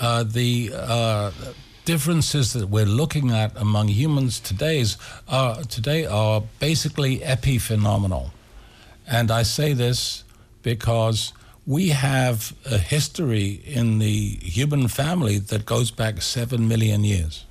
uh, 0.00 0.24
the 0.24 0.72
uh, 0.74 1.30
differences 1.86 2.52
that 2.52 2.68
we're 2.68 2.84
looking 2.84 3.30
at 3.30 3.56
among 3.56 3.88
humans 3.88 4.40
today's, 4.40 4.98
uh, 5.28 5.62
today 5.64 6.04
are 6.04 6.42
basically 6.58 7.20
epiphenomenal. 7.20 8.32
And 9.06 9.30
I 9.30 9.44
say 9.44 9.72
this 9.72 10.24
because 10.62 11.32
we 11.66 11.88
have 11.88 12.54
a 12.64 12.78
history 12.78 13.62
in 13.64 13.98
the 13.98 14.38
human 14.42 14.88
family 14.88 15.38
that 15.38 15.64
goes 15.64 15.90
back 15.90 16.22
seven 16.22 16.68
million 16.68 17.04
years. 17.04 17.45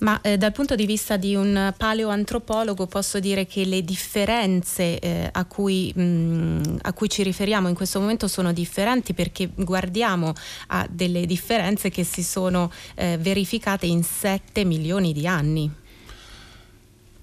Ma 0.00 0.18
eh, 0.22 0.38
dal 0.38 0.52
punto 0.52 0.74
di 0.74 0.86
vista 0.86 1.18
di 1.18 1.34
un 1.34 1.74
paleoantropologo 1.76 2.86
posso 2.86 3.20
dire 3.20 3.46
che 3.46 3.64
le 3.64 3.84
differenze 3.84 4.98
eh, 4.98 5.28
a, 5.30 5.44
cui, 5.44 5.92
mh, 5.94 6.78
a, 6.82 6.92
cui, 6.94 7.08
ci 7.10 7.22
riferiamo 7.22 7.68
in 7.68 7.74
questo 7.74 8.00
momento 8.00 8.26
sono 8.26 8.52
differenti 8.52 9.12
perché 9.12 9.50
guardiamo 9.54 10.32
a 10.68 10.86
delle 10.90 11.26
differenze 11.26 11.90
che 11.90 12.04
si 12.04 12.22
sono 12.22 12.72
eh, 12.94 13.18
verificate 13.20 13.84
in 13.86 14.02
7 14.02 14.64
milioni 14.64 15.12
di 15.12 15.26
anni. 15.26 15.70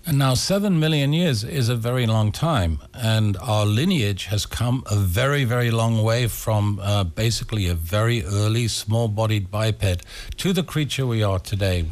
And 0.05 0.19
now, 0.19 0.35
seven 0.35 0.79
million 0.79 1.11
years 1.11 1.43
is 1.43 1.67
a 1.67 1.75
very 1.75 2.05
long 2.05 2.31
time, 2.31 2.79
and 2.93 3.35
our 3.41 3.65
lineage 3.65 4.27
has 4.27 4.45
come 4.45 4.81
a 4.89 4.95
very, 4.95 5.43
very 5.43 5.69
long 5.69 6.01
way 6.01 6.27
from 6.27 6.79
uh, 6.81 7.03
basically 7.03 7.67
a 7.67 7.73
very 7.73 8.23
early 8.23 8.69
small 8.69 9.09
bodied 9.09 9.51
biped 9.51 10.05
to 10.37 10.53
the 10.53 10.63
creature 10.63 11.05
we 11.05 11.23
are 11.23 11.39
today. 11.39 11.87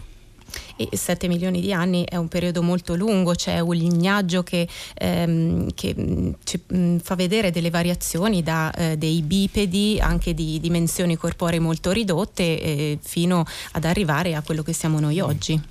E 0.75 0.89
7 0.95 1.27
milioni 1.27 1.61
di 1.61 1.71
anni 1.73 2.03
è 2.03 2.15
un 2.15 2.27
periodo 2.27 2.61
molto 2.61 2.95
lungo, 2.95 3.33
c'è 3.33 3.59
un 3.59 3.75
lignaggio 3.75 4.43
che, 4.43 4.67
ehm, 4.95 5.73
che 5.73 5.95
mm, 5.97 6.31
ci 6.43 6.61
mm, 6.73 6.97
fa 6.97 7.15
vedere 7.15 7.51
delle 7.51 7.69
variazioni 7.69 8.43
da 8.43 8.71
eh, 8.71 8.97
dei 8.97 9.21
bipedi, 9.21 9.99
anche 10.01 10.33
di 10.33 10.59
dimensioni 10.59 11.15
corporee 11.15 11.59
molto 11.59 11.91
ridotte, 11.91 12.43
eh, 12.43 12.99
fino 13.01 13.45
ad 13.71 13.85
arrivare 13.85 14.35
a 14.35 14.41
quello 14.41 14.63
che 14.63 14.73
siamo 14.73 14.99
noi 14.99 15.19
oggi. 15.19 15.61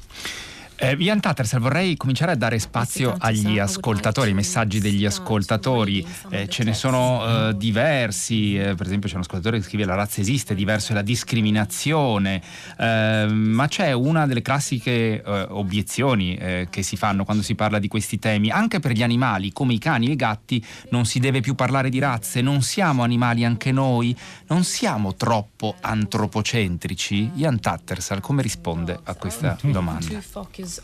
Eh, 0.77 0.97
Ian 0.99 1.21
Tattersall, 1.21 1.61
vorrei 1.61 1.97
cominciare 1.97 2.33
a 2.33 2.35
dare 2.35 2.59
spazio 2.59 3.15
agli 3.17 3.59
ascoltatori, 3.59 4.31
ai 4.31 4.35
messaggi 4.35 4.81
degli 4.81 5.05
ascoltatori. 5.05 6.05
Eh, 6.31 6.49
ce 6.49 6.65
ne 6.65 6.75
sono 6.75 7.49
eh, 7.49 7.57
diversi, 7.57 8.59
eh, 8.59 8.75
per 8.75 8.87
esempio 8.87 9.09
c'è 9.09 9.15
un 9.15 9.21
ascoltatore 9.21 9.59
che 9.59 9.65
scrive 9.65 9.85
la 9.85 9.95
razza 9.95 10.21
esiste, 10.21 10.55
diverso 10.55 10.91
è 10.91 10.95
la 10.97 11.03
discriminazione, 11.03 12.43
eh, 12.77 13.27
ma 13.31 13.69
c'è 13.69 13.93
una 13.93 14.27
delle 14.27 14.43
classiche 14.43 15.23
eh, 15.23 15.47
obiezioni 15.51 16.23
che 16.35 16.83
si 16.83 16.97
fanno 16.97 17.25
quando 17.25 17.43
si 17.43 17.55
parla 17.55 17.79
di 17.79 17.89
questi 17.89 18.19
temi. 18.19 18.51
Anche 18.51 18.81
per 18.81 18.93
gli 18.93 19.03
animali, 19.03 19.53
come 19.53 19.75
i 19.75 19.79
cani 19.79 20.09
e 20.09 20.13
i 20.13 20.17
gatti, 20.17 20.65
non 20.91 21.05
si 21.05 21.21
deve 21.21 21.41
più 21.41 21.55
parlare 21.55 21.89
di 21.89 21.99
razze, 21.99 22.41
non 22.41 22.63
siamo 22.63 23.03
animali 23.03 23.45
anche 23.45 23.71
noi, 23.71 24.17
non 24.49 24.65
siamo 24.65 25.15
troppo 25.15 25.77
antropocentrici. 25.81 27.31
Ian 27.37 27.61
Tattersall 27.61 28.21
come 28.21 28.43
risponde 28.43 28.99
a 29.05 29.15
questa 29.15 29.57
domanda? 29.63 30.21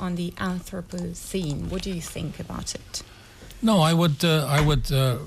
On 0.01 0.17
the 0.17 0.31
Anthropocene. 0.37 1.71
What 1.71 1.83
do 1.83 1.91
you 1.91 2.03
think 2.03 2.41
about 2.41 2.75
it? 2.75 3.03
No, 3.63 3.81
I 3.81 3.93
would. 3.93 4.25
Uh, 4.25 4.47
I 4.49 4.63
would 4.63 4.91
uh, 4.91 5.19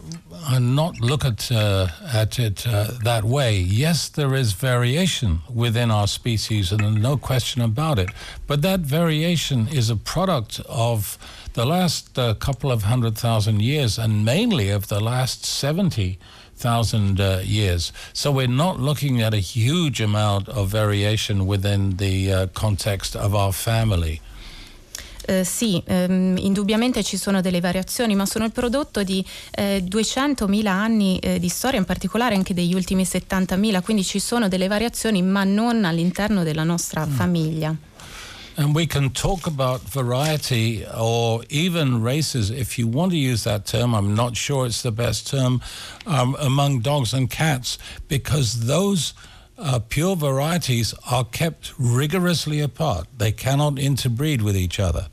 not 0.60 1.00
look 1.00 1.24
at 1.24 1.52
uh, 1.52 1.88
at 2.12 2.40
it 2.40 2.66
uh, 2.66 2.88
that 3.04 3.24
way. 3.24 3.60
Yes, 3.60 4.10
there 4.10 4.34
is 4.34 4.54
variation 4.54 5.42
within 5.54 5.92
our 5.92 6.08
species, 6.08 6.72
and 6.72 7.00
no 7.00 7.16
question 7.16 7.62
about 7.62 8.00
it. 8.00 8.10
But 8.48 8.64
that 8.64 8.80
variation 8.80 9.68
is 9.68 9.92
a 9.92 9.96
product 9.96 10.60
of 10.68 11.20
the 11.54 11.64
last 11.64 12.18
uh, 12.18 12.34
couple 12.34 12.72
of 12.72 12.84
hundred 12.84 13.16
thousand 13.16 13.62
years, 13.62 14.00
and 14.00 14.26
mainly 14.26 14.72
of 14.72 14.88
the 14.88 15.00
last 15.00 15.46
seventy 15.46 16.18
thousand 16.56 17.22
uh, 17.22 17.42
years. 17.44 17.94
So 18.14 18.32
we're 18.32 18.48
not 18.48 18.80
looking 18.80 19.22
at 19.22 19.36
a 19.36 19.44
huge 19.56 20.02
amount 20.02 20.50
of 20.50 20.70
variation 20.70 21.46
within 21.46 21.98
the 21.98 22.50
context 22.56 23.16
of 23.16 23.36
our 23.36 23.54
family. 23.54 24.22
Eh, 25.26 25.44
sì, 25.44 25.82
ehm, 25.86 26.38
indubbiamente 26.38 27.04
ci 27.04 27.18
sono 27.18 27.42
delle 27.42 27.60
variazioni, 27.60 28.16
ma 28.16 28.26
sono 28.26 28.46
il 28.46 28.52
prodotto 28.52 29.04
di 29.04 29.26
eh, 29.52 29.84
200.000 29.88 30.68
anni 30.68 31.18
eh, 31.20 31.40
di 31.40 31.50
storia, 31.50 31.80
in 31.80 31.86
particolare 31.86 32.36
anche 32.36 32.54
degli 32.54 32.74
ultimi 32.74 33.04
70.000, 33.04 33.82
quindi 33.82 34.04
ci 34.04 34.20
sono 34.20 34.48
delle 34.48 34.68
variazioni, 34.68 35.22
ma 35.22 35.44
non 35.44 35.86
all'interno 35.86 36.44
della 36.44 36.64
nostra 36.64 37.06
mm. 37.06 37.12
famiglia. 37.12 37.76
And 38.56 38.76
we 38.76 38.86
can 38.86 39.12
talk 39.12 39.48
about 39.48 39.82
variety 39.82 40.86
or 40.96 41.44
even 41.50 42.04
races, 42.04 42.52
if 42.52 42.78
you 42.78 42.88
want 42.88 43.12
to 43.12 43.18
use 43.18 43.46
that 43.46 43.66
term. 43.66 43.96
I'm 43.96 44.14
not 44.14 44.36
sure 44.36 44.68
it's 44.68 44.84
the 44.84 44.92
best 44.92 45.28
term 45.28 45.60
um, 46.06 46.36
among 46.40 46.82
dogs 46.82 47.14
and 47.14 47.28
cats 47.28 47.80
because 48.08 48.68
those 48.68 49.16
uh, 49.58 49.80
pure 49.88 50.16
varieties 50.16 50.94
are 51.10 51.26
kept 51.32 51.74
rigorously 51.78 52.62
apart. 52.62 53.08
They 53.18 53.32
cannot 53.32 53.80
interbreed 53.80 54.42
with 54.42 54.56
each 54.56 54.80
other. 54.80 55.10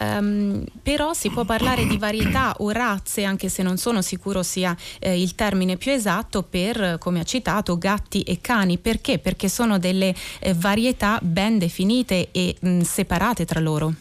Um, 0.00 0.64
però 0.82 1.12
si 1.12 1.28
può 1.28 1.44
parlare 1.44 1.86
di 1.86 1.98
varietà 1.98 2.54
o 2.58 2.70
razze, 2.70 3.22
anche 3.24 3.50
se 3.50 3.62
non 3.62 3.76
sono 3.76 4.00
sicuro 4.00 4.42
sia 4.42 4.74
eh, 4.98 5.20
il 5.20 5.34
termine 5.34 5.76
più 5.76 5.92
esatto, 5.92 6.42
per, 6.42 6.96
come 6.98 7.20
ha 7.20 7.24
citato, 7.24 7.76
gatti 7.76 8.22
e 8.22 8.40
cani. 8.40 8.78
Perché? 8.78 9.18
Perché 9.18 9.50
sono 9.50 9.78
delle 9.78 10.14
eh, 10.38 10.54
varietà 10.54 11.18
ben 11.20 11.58
definite 11.58 12.28
e 12.32 12.56
mh, 12.58 12.68
mm, 12.68 12.80
separate 12.80 13.44
tra 13.44 13.60
loro. 13.60 13.92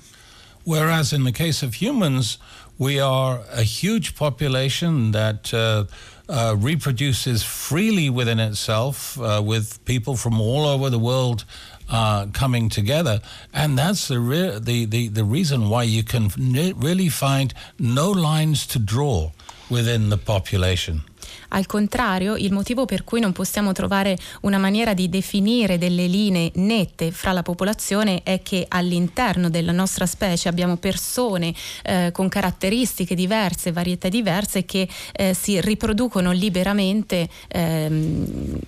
Whereas 0.64 1.12
in 1.12 1.24
the 1.24 1.32
case 1.32 1.66
of 1.66 1.82
humans, 1.82 2.38
we 2.78 3.02
are 3.02 3.42
a 3.52 3.64
huge 3.64 4.14
population 4.14 5.12
that 5.12 5.52
uh, 5.52 5.86
uh, 6.30 6.56
reproduces 6.58 7.44
freely 7.44 8.10
within 8.10 8.40
itself 8.40 9.20
uh, 9.20 9.42
with 9.44 9.84
people 9.86 10.16
from 10.16 10.40
all 10.40 10.66
over 10.66 10.90
the 10.90 11.00
world 11.00 11.44
uh, 11.90 12.28
coming 12.28 12.70
together. 12.70 13.20
And 13.54 13.78
that's 13.78 14.08
the, 14.08 14.20
re- 14.20 14.60
the, 14.60 14.86
the, 14.86 15.08
the 15.08 15.24
reason 15.24 15.70
why 15.70 15.84
you 15.84 16.04
can 16.04 16.30
really 16.78 17.10
find 17.10 17.54
no 17.80 18.12
lines 18.12 18.68
to 18.68 18.80
draw 18.80 19.32
within 19.70 20.10
the 20.10 20.18
population. 20.18 21.02
Al 21.50 21.66
contrario, 21.66 22.36
il 22.36 22.52
motivo 22.52 22.86
per 22.86 23.04
cui 23.04 23.20
non 23.20 23.32
possiamo 23.32 23.72
trovare 23.72 24.18
una 24.42 24.58
maniera 24.58 24.94
di 24.94 25.10
definire 25.10 25.78
delle 25.78 26.08
linee 26.08 26.52
nette 26.56 27.12
fra 27.12 27.32
la 27.32 27.44
popolazione 27.44 28.22
è 28.24 28.42
che 28.44 28.66
all'interno 28.68 29.50
della 29.50 29.72
nostra 29.72 30.06
specie 30.06 30.50
abbiamo 30.50 30.78
persone 30.78 31.54
eh, 31.84 32.10
con 32.12 32.30
caratteristiche 32.30 33.16
diverse, 33.16 33.72
varietà 33.72 34.10
diverse 34.10 34.66
che 34.66 34.88
eh, 35.14 35.34
si 35.34 35.60
riproducono 35.62 36.32
liberamente 36.32 37.28
ehm, 37.48 38.60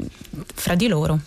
fra 0.53 0.75
di 0.75 0.87
loro. 0.87 1.19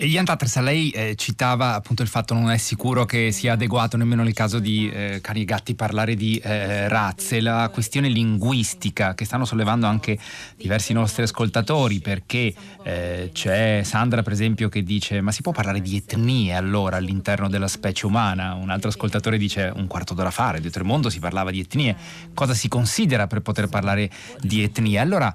Ian 0.00 0.24
Tattersa, 0.24 0.60
lei 0.60 0.90
eh, 0.90 1.16
citava 1.16 1.74
appunto 1.74 2.02
il 2.02 2.08
fatto 2.08 2.32
che 2.32 2.40
non 2.40 2.52
è 2.52 2.56
sicuro 2.56 3.04
che 3.04 3.32
sia 3.32 3.54
adeguato 3.54 3.96
nemmeno 3.96 4.22
nel 4.22 4.32
caso 4.32 4.60
di 4.60 4.88
eh, 4.88 5.18
cani 5.20 5.40
e 5.40 5.44
gatti 5.44 5.74
parlare 5.74 6.14
di 6.14 6.36
eh, 6.38 6.88
razze, 6.88 7.40
la 7.40 7.68
questione 7.72 8.08
linguistica 8.08 9.14
che 9.14 9.24
stanno 9.24 9.44
sollevando 9.44 9.88
anche 9.88 10.16
diversi 10.56 10.92
nostri 10.92 11.24
ascoltatori 11.24 11.98
perché 11.98 12.54
eh, 12.84 13.30
c'è 13.32 13.82
Sandra 13.82 14.22
per 14.22 14.32
esempio 14.32 14.68
che 14.68 14.84
dice 14.84 15.20
ma 15.20 15.32
si 15.32 15.42
può 15.42 15.50
parlare 15.50 15.80
di 15.80 15.96
etnie 15.96 16.54
allora 16.54 16.96
all'interno 16.96 17.48
della 17.48 17.68
specie 17.68 18.06
umana? 18.06 18.54
Un 18.54 18.70
altro 18.70 18.90
ascoltatore 18.90 19.36
dice 19.36 19.72
un 19.74 19.88
quarto 19.88 20.14
d'ora 20.14 20.30
fa, 20.30 20.52
nel 20.52 20.70
mondo 20.84 21.10
si 21.10 21.18
parlava 21.18 21.50
di 21.50 21.58
etnie, 21.58 21.96
cosa 22.34 22.54
si 22.54 22.68
considera 22.68 23.26
per 23.26 23.40
poter 23.40 23.66
parlare 23.66 24.08
di 24.38 24.62
etnie? 24.62 25.00
Allora 25.00 25.34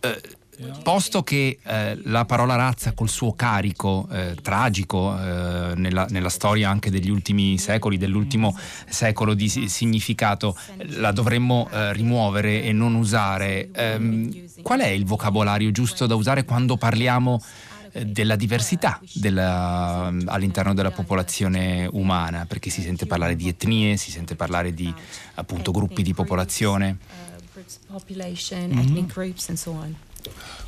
eh, 0.00 0.20
Posto 0.82 1.22
che 1.22 1.58
eh, 1.62 1.98
la 2.04 2.26
parola 2.26 2.56
razza 2.56 2.92
col 2.92 3.08
suo 3.08 3.32
carico 3.32 4.06
eh, 4.12 4.36
tragico 4.40 5.18
eh, 5.18 5.72
nella, 5.76 6.06
nella, 6.10 6.28
storia 6.28 6.68
anche 6.68 6.90
degli 6.90 7.08
ultimi 7.08 7.56
secoli, 7.56 7.96
dell'ultimo 7.96 8.56
secolo 8.86 9.32
di 9.32 9.48
significato, 9.48 10.54
la 10.96 11.10
dovremmo 11.10 11.68
eh, 11.72 11.94
rimuovere 11.94 12.62
e 12.62 12.72
non 12.72 12.94
usare, 12.94 13.70
ehm, 13.72 14.60
qual 14.60 14.80
è 14.80 14.88
il 14.88 15.06
vocabolario 15.06 15.70
giusto 15.70 16.06
da 16.06 16.14
usare 16.14 16.44
quando 16.44 16.76
parliamo 16.76 17.42
eh, 17.92 18.04
della 18.04 18.36
diversità 18.36 19.00
della, 19.14 20.12
all'interno 20.26 20.74
della 20.74 20.90
popolazione 20.90 21.88
umana, 21.90 22.44
perché 22.44 22.68
si 22.68 22.82
sente 22.82 23.06
parlare 23.06 23.36
di 23.36 23.48
etnie, 23.48 23.96
si 23.96 24.10
sente 24.10 24.36
parlare 24.36 24.74
di 24.74 24.92
appunto 25.34 25.72
gruppi 25.72 26.02
di 26.02 26.12
popolazione. 26.12 26.98
Mm-hmm. 28.74 28.96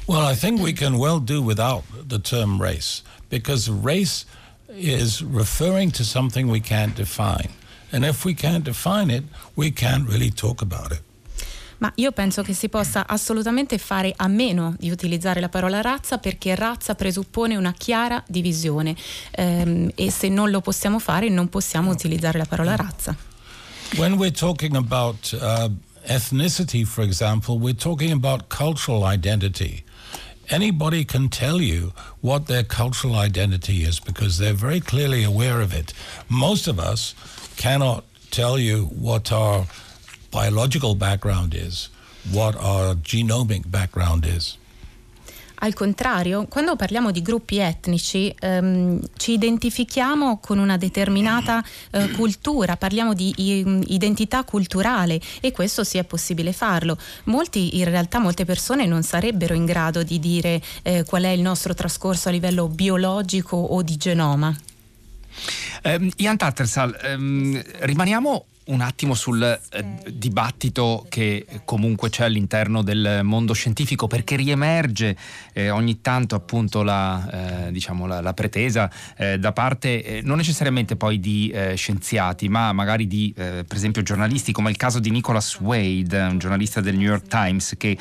Well, 0.07 0.31
I 0.31 0.35
think 0.35 0.61
we 0.61 0.73
can 0.73 0.99
well 0.99 1.19
do 1.19 1.43
without 1.43 1.85
the 2.07 2.19
term 2.19 2.61
race 2.61 3.03
because 3.31 3.71
race 3.71 4.27
is 4.69 5.23
referring 5.23 5.93
to 5.93 6.05
something 6.05 6.51
we 6.51 6.61
can't 6.61 6.95
define. 6.95 7.51
And 7.91 8.05
if 8.05 8.25
we 8.25 8.35
can't 8.35 8.65
define 8.65 9.11
it, 9.11 9.25
we 9.55 9.71
can't 9.71 10.09
really 10.09 10.31
talk 10.31 10.61
about 10.61 10.93
it. 10.93 11.03
Ma 11.79 11.93
io 11.97 12.13
penso 12.13 12.43
che 12.43 12.55
si 12.55 12.69
possa 12.69 13.07
assolutamente 13.07 13.79
fare 13.79 14.13
a 14.17 14.29
meno 14.29 14.75
di 14.79 14.91
utilizzare 14.91 15.41
la 15.41 15.49
parola 15.49 15.81
razza 15.81 16.19
perché 16.19 16.55
razza 16.55 16.95
presuppone 16.95 17.57
una 17.57 17.73
chiara 17.73 18.23
divisione 18.27 18.95
ehm, 19.33 19.91
e 19.95 20.11
se 20.11 20.29
non 20.29 20.51
lo 20.51 20.61
possiamo 20.61 20.99
fare 20.99 21.29
non 21.29 21.49
possiamo 21.49 21.91
utilizzare 21.91 22.39
la 22.39 22.47
parola 22.47 22.77
razza. 22.77 23.15
When 23.97 24.15
we're 24.15 24.33
talking 24.33 24.77
about 24.77 25.33
uh, 25.33 25.71
ethnicity, 26.07 26.87
for 26.87 27.03
example, 27.03 27.59
we're 27.59 27.75
talking 27.75 28.13
about 28.13 28.49
cultural 28.49 29.05
identity. 29.05 29.85
Anybody 30.51 31.05
can 31.05 31.29
tell 31.29 31.61
you 31.61 31.93
what 32.21 32.47
their 32.47 32.63
cultural 32.63 33.15
identity 33.15 33.83
is 33.85 33.99
because 34.01 34.39
they're 34.39 34.53
very 34.53 34.81
clearly 34.81 35.25
aware 35.25 35.61
of 35.61 35.73
it. 35.73 35.95
Most 36.29 36.67
of 36.69 36.79
us 36.79 37.15
cannot 37.57 38.05
tell 38.31 38.59
you 38.59 38.87
what 38.87 39.33
our 39.33 39.67
biological 40.31 40.95
background 40.95 41.55
is, 41.55 41.89
what 42.31 42.57
our 42.57 42.95
genomic 42.95 43.71
background 43.71 44.27
is. 44.27 44.59
Al 45.65 45.73
contrario, 45.73 46.47
quando 46.47 46.77
parliamo 46.77 47.11
di 47.11 47.23
gruppi 47.23 47.57
etnici 47.57 48.33
ehm, 48.39 49.01
ci 49.17 49.33
identifichiamo 49.33 50.39
con 50.39 50.59
una 50.59 50.77
determinata 50.77 51.65
eh, 51.91 52.11
cultura, 52.11 52.77
parliamo 52.77 53.15
di 53.15 53.33
identità 53.87 54.45
culturale 54.45 55.19
e 55.41 55.53
questo 55.53 55.83
sì 55.83 55.97
è 55.97 56.05
possibile 56.05 56.53
farlo. 56.53 56.99
Molti, 57.25 57.79
in 57.79 57.87
realtà 57.87 58.19
molte 58.19 58.45
persone 58.45 58.85
non 58.85 59.03
sarebbero 59.03 59.55
in 59.55 59.65
grado 59.65 60.03
di 60.03 60.21
dire 60.21 60.61
eh, 60.83 61.03
qual 61.05 61.23
è 61.23 61.31
il 61.31 61.41
nostro 61.41 61.73
trascorso 61.73 62.29
a 62.29 62.33
livello 62.33 62.69
biologico 62.69 63.57
o 63.57 63.81
di 63.81 63.97
genoma. 63.97 64.55
Um, 65.83 66.11
Ian 66.17 66.37
Tattersall, 66.37 66.95
um, 67.05 67.63
rimaniamo 67.81 68.45
un 68.67 68.81
attimo 68.81 69.15
sul 69.15 69.43
eh, 69.43 69.85
dibattito 70.11 71.05
che 71.11 71.45
comunque 71.65 72.09
c'è 72.09 72.25
all'interno 72.25 72.83
del 72.83 73.21
mondo 73.23 73.53
scientifico 73.53 74.07
perché 74.07 74.37
riemerge 74.37 75.17
eh, 75.53 75.69
ogni 75.69 76.01
tanto 76.01 76.35
appunto 76.35 76.83
la, 76.83 77.67
eh, 77.67 77.73
diciamo 77.73 78.07
la, 78.07 78.23
la 78.23 78.33
pretesa 78.33 78.91
eh, 79.17 79.39
da 79.39 79.53
parte 79.53 80.03
eh, 80.03 80.21
non 80.23 80.39
necessariamente 80.39 80.97
poi 80.97 81.21
di 81.21 81.51
eh, 81.51 81.75
scienziati 81.77 82.49
ma 82.49 82.73
magari 82.73 83.07
di 83.07 83.33
per 83.35 83.65
esempio 83.75 84.03
giornalisti 84.03 84.53
come 84.53 84.71
il 84.71 84.77
caso 84.77 84.99
di 84.99 85.11
Nicholas 85.11 85.59
Wade, 85.59 86.21
un 86.21 86.39
giornalista 86.39 86.81
del 86.81 86.97
New 86.97 87.09
York 87.09 87.27
Times 87.27 87.75
che 87.77 87.97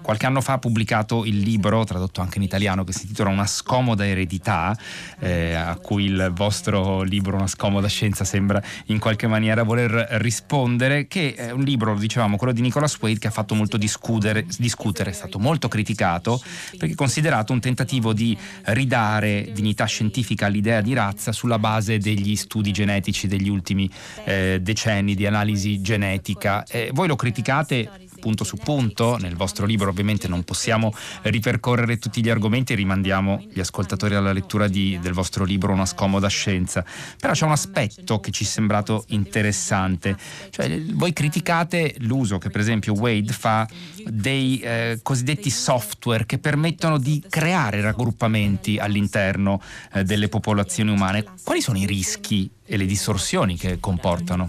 qualche 0.00 0.26
anno 0.26 0.40
fa 0.40 0.54
ha 0.54 0.58
pubblicato 0.58 1.24
il 1.24 1.38
libro 1.38 1.84
tradotto 1.84 2.20
anche 2.20 2.38
in 2.38 2.44
italiano 2.44 2.84
che 2.84 2.92
si 2.92 3.02
intitola 3.02 3.30
Una 3.30 3.46
scomoda 3.46 4.06
eredità 4.06 4.76
a 5.20 5.76
cui 5.76 6.04
il 6.04 6.30
vostro 6.34 7.02
libro 7.02 7.36
Una 7.36 7.46
scomoda 7.46 7.88
scienza 7.88 8.24
sembra 8.24 8.62
in 8.86 8.98
qualche 8.98 9.26
maniera 9.26 9.62
voler 9.62 9.81
voler 9.86 10.06
rispondere, 10.20 11.06
che 11.06 11.34
è 11.34 11.50
un 11.50 11.62
libro, 11.62 11.94
dicevamo, 11.96 12.36
quello 12.36 12.52
di 12.52 12.60
Nicholas 12.60 12.96
Wade, 13.00 13.18
che 13.18 13.28
ha 13.28 13.30
fatto 13.30 13.54
molto 13.54 13.76
discutere, 13.76 14.44
discutere, 14.58 15.10
è 15.10 15.12
stato 15.12 15.38
molto 15.38 15.68
criticato, 15.68 16.40
perché 16.70 16.92
è 16.92 16.96
considerato 16.96 17.52
un 17.52 17.60
tentativo 17.60 18.12
di 18.12 18.36
ridare 18.66 19.50
dignità 19.52 19.84
scientifica 19.84 20.46
all'idea 20.46 20.80
di 20.80 20.94
razza 20.94 21.32
sulla 21.32 21.58
base 21.58 21.98
degli 21.98 22.36
studi 22.36 22.72
genetici 22.72 23.26
degli 23.26 23.48
ultimi 23.48 23.88
eh, 24.24 24.58
decenni 24.60 25.14
di 25.14 25.26
analisi 25.26 25.80
genetica. 25.80 26.64
Eh, 26.64 26.90
voi 26.92 27.08
lo 27.08 27.16
criticate 27.16 27.88
punto 28.22 28.44
su 28.44 28.56
punto. 28.56 29.16
Nel 29.16 29.34
vostro 29.34 29.66
libro 29.66 29.90
ovviamente 29.90 30.28
non 30.28 30.44
possiamo 30.44 30.94
ripercorrere 31.22 31.98
tutti 31.98 32.22
gli 32.22 32.30
argomenti 32.30 32.72
e 32.72 32.76
rimandiamo 32.76 33.44
gli 33.52 33.58
ascoltatori 33.58 34.14
alla 34.14 34.32
lettura 34.32 34.68
di, 34.68 34.96
del 35.02 35.12
vostro 35.12 35.44
libro 35.44 35.72
Una 35.72 35.86
scomoda 35.86 36.28
scienza. 36.28 36.84
Però 37.18 37.32
c'è 37.32 37.44
un 37.44 37.50
aspetto 37.50 38.20
che 38.20 38.30
ci 38.30 38.44
è 38.44 38.46
sembrato 38.46 39.04
interessante. 39.08 40.16
Cioè, 40.50 40.80
voi 40.92 41.12
criticate 41.12 41.96
l'uso 41.98 42.38
che 42.38 42.48
per 42.48 42.60
esempio 42.60 42.94
Wade 42.94 43.32
fa 43.32 43.68
dei 44.06 44.60
eh, 44.60 45.00
cosiddetti 45.02 45.50
software 45.50 46.24
che 46.24 46.38
permettono 46.38 46.98
di 46.98 47.20
creare 47.28 47.80
raggruppamenti 47.80 48.78
all'interno 48.78 49.60
eh, 49.94 50.04
delle 50.04 50.28
popolazioni 50.28 50.90
umane. 50.90 51.24
Quali 51.42 51.60
sono 51.60 51.78
i 51.78 51.86
rischi 51.86 52.48
e 52.64 52.76
le 52.76 52.86
distorsioni 52.86 53.56
che 53.56 53.80
comportano? 53.80 54.48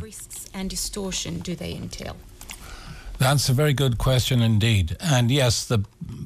That's 3.23 3.47
a 3.47 3.53
very 3.53 3.71
good 3.71 3.99
question 3.99 4.41
indeed. 4.41 4.97
And 4.99 5.31
yes, 5.31 5.63
the 5.63 5.79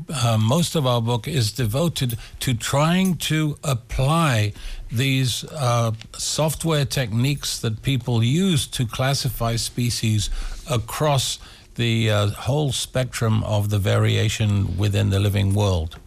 uh, 0.10 0.40
most 0.40 0.74
of 0.74 0.88
our 0.88 1.00
book 1.00 1.28
is 1.28 1.52
devoted 1.52 2.18
to 2.40 2.56
trying 2.56 3.18
to 3.18 3.56
apply 3.64 4.54
these 4.92 5.44
uh, 5.44 5.92
software 6.18 6.86
techniques 6.86 7.60
that 7.60 7.84
people 7.84 8.24
use 8.24 8.66
to 8.78 8.88
classify 8.88 9.58
species 9.58 10.32
across 10.72 11.38
the 11.76 12.10
uh, 12.10 12.28
whole 12.30 12.72
spectrum 12.72 13.44
of 13.44 13.70
the 13.70 13.78
variation 13.78 14.76
within 14.76 15.12
the 15.12 15.20
living 15.20 15.54
world. 15.54 16.00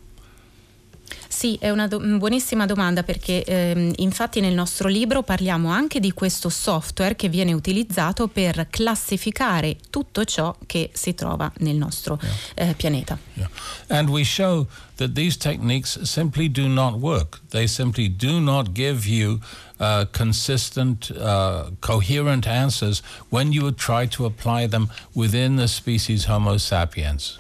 Sì, 1.33 1.57
è 1.61 1.71
una 1.71 1.87
do- 1.87 2.01
buonissima 2.01 2.67
domanda 2.67 3.05
perché 3.05 3.45
ehm, 3.45 3.93
infatti 3.99 4.41
nel 4.41 4.53
nostro 4.53 4.89
libro 4.89 5.23
parliamo 5.23 5.71
anche 5.71 6.01
di 6.01 6.13
questo 6.13 6.49
software 6.49 7.15
che 7.15 7.29
viene 7.29 7.53
utilizzato 7.53 8.27
per 8.27 8.67
classificare 8.69 9.77
tutto 9.91 10.25
ciò 10.25 10.55
che 10.67 10.91
si 10.93 11.15
trova 11.15 11.51
nel 11.59 11.77
nostro 11.77 12.19
yeah. 12.21 12.71
eh, 12.71 12.75
pianeta. 12.75 13.17
Yeah. 13.35 13.49
And 13.87 14.09
we 14.09 14.25
show 14.25 14.67
that 14.97 15.13
these 15.13 15.39
techniques 15.39 16.03
simply 16.03 16.51
do 16.51 16.67
not 16.67 16.95
work. 16.99 17.41
They 17.51 17.69
simply 17.69 18.09
do 18.09 18.41
not 18.41 18.73
give 18.73 19.09
you 19.09 19.39
uh, 19.79 20.07
consistent, 20.11 21.13
uh, 21.17 21.71
coherent 21.79 22.49
answers 22.49 23.03
when 23.29 23.53
you 23.53 23.73
try 23.73 24.09
to 24.09 24.27
apply 24.27 24.67
them 24.67 24.91
within 25.15 25.57
the 25.57 25.69
species 25.69 26.25
Homo 26.25 26.57
sapiens 26.57 27.39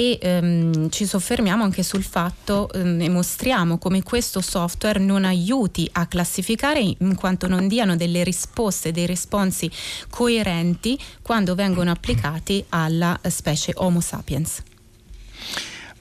e 0.00 0.16
ehm, 0.22 0.90
ci 0.90 1.04
soffermiamo 1.04 1.64
anche 1.64 1.82
sul 1.82 2.04
fatto 2.04 2.70
ehm, 2.72 3.00
e 3.00 3.08
mostriamo 3.08 3.78
come 3.78 4.04
questo 4.04 4.40
software 4.40 5.00
non 5.00 5.24
aiuti 5.24 5.88
a 5.94 6.06
classificare 6.06 6.78
in 6.78 7.16
quanto 7.16 7.48
non 7.48 7.66
diano 7.66 7.96
delle 7.96 8.22
risposte, 8.22 8.92
dei 8.92 9.06
responsi 9.06 9.68
coerenti 10.08 10.96
quando 11.20 11.56
vengono 11.56 11.90
applicati 11.90 12.64
alla 12.68 13.18
specie 13.24 13.72
Homo 13.74 14.00
sapiens. 14.00 14.67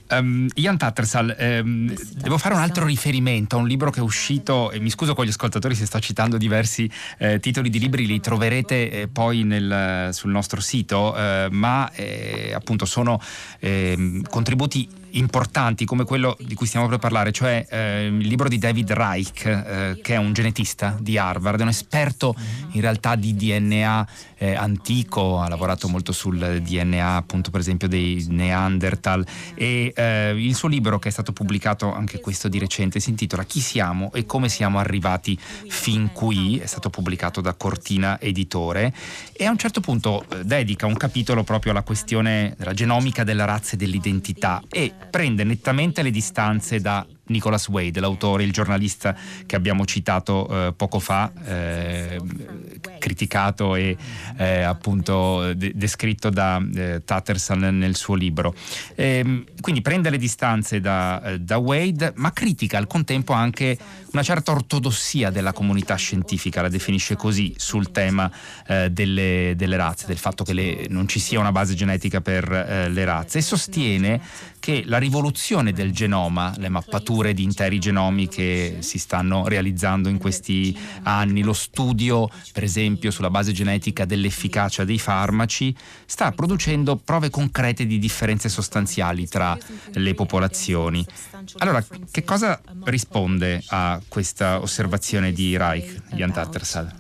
Um, 0.10 0.48
Ian 0.56 0.78
Tattersall, 0.78 1.36
um, 1.38 1.94
devo 2.16 2.38
fare 2.38 2.54
un 2.56 2.62
altro 2.62 2.86
riferimento 2.86 3.58
a 3.58 3.60
un 3.60 3.68
libro 3.68 3.90
che 3.90 4.00
è 4.00 4.04
uscito, 4.04 4.72
e 4.72 4.80
mi 4.80 4.90
scuso 4.90 5.14
con 5.14 5.26
gli 5.26 5.30
ascoltatori 5.30 5.76
se 5.76 5.86
sto 5.86 6.00
citando 6.00 6.38
diversi 6.38 6.90
eh, 7.18 7.40
titoli 7.40 7.70
di 7.70 7.80
libri, 7.80 8.06
li 8.06 8.20
troverete 8.20 8.90
eh, 8.92 9.08
poi 9.08 9.44
nel, 9.44 10.14
sul 10.14 10.32
nostro 10.32 10.62
sito, 10.62 11.16
eh, 11.18 11.48
ma 11.52 11.92
eh, 11.94 12.54
appunto 12.54 12.86
sono 12.86 13.22
ehm, 13.60 14.24
contributi 14.30 14.88
importanti 15.18 15.86
come 15.86 16.04
quello 16.04 16.38
di 16.40 16.56
cui 16.56 16.68
stiamo 16.68 16.88
per 16.88 17.00
parlare, 17.00 17.32
cioè 17.32 17.66
eh, 17.70 18.06
il 18.06 18.28
libro 18.28 18.48
di 18.48 18.58
David 18.58 18.92
Reich, 18.92 19.46
eh, 19.46 20.00
che 20.02 20.14
è 20.14 20.18
un 20.18 20.34
genetista 20.34 20.96
di 21.00 21.18
Harvard, 21.18 21.60
è 21.60 21.64
un 21.64 21.70
esperto 21.70 22.36
in 22.72 22.82
realtà 22.82 23.16
di 23.16 23.36
DNA 23.36 24.08
eh, 24.38 24.56
antico, 24.56 25.40
ha 25.40 25.48
lavorato 25.48 25.88
molto 25.88 26.12
sul 26.12 26.62
DNA 26.62 27.16
appunto 27.16 27.52
per 27.52 27.60
esempio 27.60 27.88
dei 27.88 28.26
Neanderthal. 28.30 29.26
E 29.56 29.92
eh, 29.96 30.34
il 30.38 30.56
suo 30.56 30.68
libro 30.68 31.00
che 31.00 31.10
è 31.10 31.12
stato 31.12 31.34
pubblicato 31.34 31.94
anche 31.94 32.20
questo 32.20 32.48
di 32.48 32.60
recente 32.60 33.00
si 33.00 33.10
intitola 33.10 33.44
Chi 33.44 33.60
siamo 33.60 34.12
e 34.14 34.26
come 34.26 34.50
siamo 34.50 34.80
arrivati 34.80 35.38
fin 35.40 36.12
qui, 36.12 36.60
è 36.60 36.66
stato 36.66 36.90
pubblicato 36.90 37.42
da 37.42 37.54
Cortina 37.54 38.20
Editore 38.20 38.94
e 39.34 39.46
a 39.46 39.52
un 39.52 39.58
certo 39.58 39.82
punto 39.82 40.26
eh, 40.30 40.44
dedica 40.44 40.86
un 40.86 40.98
capitolo 40.98 41.44
proprio 41.44 41.72
alla 41.72 41.84
questione 41.84 42.56
della 42.58 42.74
genomica 42.74 43.24
della 43.24 43.46
razza 43.46 43.74
e 43.74 43.78
dell'identità. 43.78 44.62
E 44.70 44.94
prende 45.10 45.44
nettamente 45.44 46.02
le 46.02 46.12
distanze 46.12 46.80
da 46.80 47.06
Nicholas 47.28 47.68
Wade, 47.68 48.00
l'autore, 48.00 48.44
il 48.44 48.52
giornalista 48.52 49.16
che 49.46 49.56
abbiamo 49.56 49.86
citato 49.86 50.48
eh, 50.68 50.74
poco 50.74 51.00
fa, 51.00 51.32
eh, 51.46 52.20
criticato 53.00 53.76
e 53.76 53.96
eh, 54.38 54.62
appunto 54.62 55.54
de- 55.54 55.72
descritto 55.76 56.30
da 56.30 56.62
eh, 56.74 57.02
Tatterson 57.04 57.60
nel 57.78 57.96
suo 57.96 58.16
libro. 58.16 58.54
Ehm, 58.96 59.46
quindi 59.60 59.82
prende 59.82 60.10
le 60.10 60.18
distanze 60.18 60.80
da, 60.80 61.22
eh, 61.24 61.40
da, 61.40 61.58
Wade, 61.58 62.14
ma 62.16 62.32
critica 62.32 62.78
al 62.78 62.88
contempo 62.88 63.34
anche 63.34 63.78
una 64.12 64.24
certa 64.24 64.52
ortodossia 64.52 65.30
della 65.30 65.54
comunità 65.54 65.96
scientifica, 65.96 66.62
la 66.62 66.70
definisce 66.70 67.16
così, 67.16 67.54
sul 67.58 67.92
tema 67.92 68.32
eh, 68.68 68.90
delle, 68.90 69.54
delle, 69.56 69.78
razze, 69.78 70.06
del 70.08 70.18
fatto 70.18 70.44
che 70.44 70.54
le, 70.54 70.86
non 70.90 71.08
ci 71.08 71.20
sia 71.20 71.40
una 71.40 71.52
base 71.52 71.74
genetica 71.74 72.22
per 72.22 72.46
le 72.48 73.06
razze 73.06 73.40
e 73.40 73.42
sostiene 73.42 74.22
che 74.60 74.84
la 74.86 74.98
rivoluzione 74.98 75.72
del 75.72 75.92
genoma, 75.92 76.54
le 76.58 76.70
mappature 76.70 77.17
di 77.34 77.44
interi 77.44 77.80
genomi 77.80 78.28
che 78.28 78.78
si 78.80 79.00
stanno 79.00 79.48
realizzando 79.48 80.10
in 80.10 80.18
questi 80.18 80.78
anni, 81.04 81.42
lo 81.42 81.54
studio 81.54 82.30
per 82.54 82.64
esempio 82.64 83.12
sulla 83.12 83.30
base 83.30 83.52
genetica 83.52 84.06
dell'efficacia 84.06 84.84
dei 84.84 85.00
farmaci, 85.00 85.76
sta 86.06 86.32
producendo 86.32 86.96
prove 86.96 87.30
concrete 87.30 87.86
di 87.86 88.00
differenze 88.00 88.50
sostanziali 88.50 89.28
tra 89.28 89.58
le 89.94 90.14
popolazioni. 90.14 91.06
Allora, 91.58 91.84
che 92.12 92.24
cosa 92.24 92.62
risponde 92.84 93.64
a 93.68 94.00
questa 94.08 94.62
osservazione 94.62 95.32
di 95.32 95.58
Reich, 95.58 96.02
Jan 96.14 96.32
Tattersall? 96.32 96.94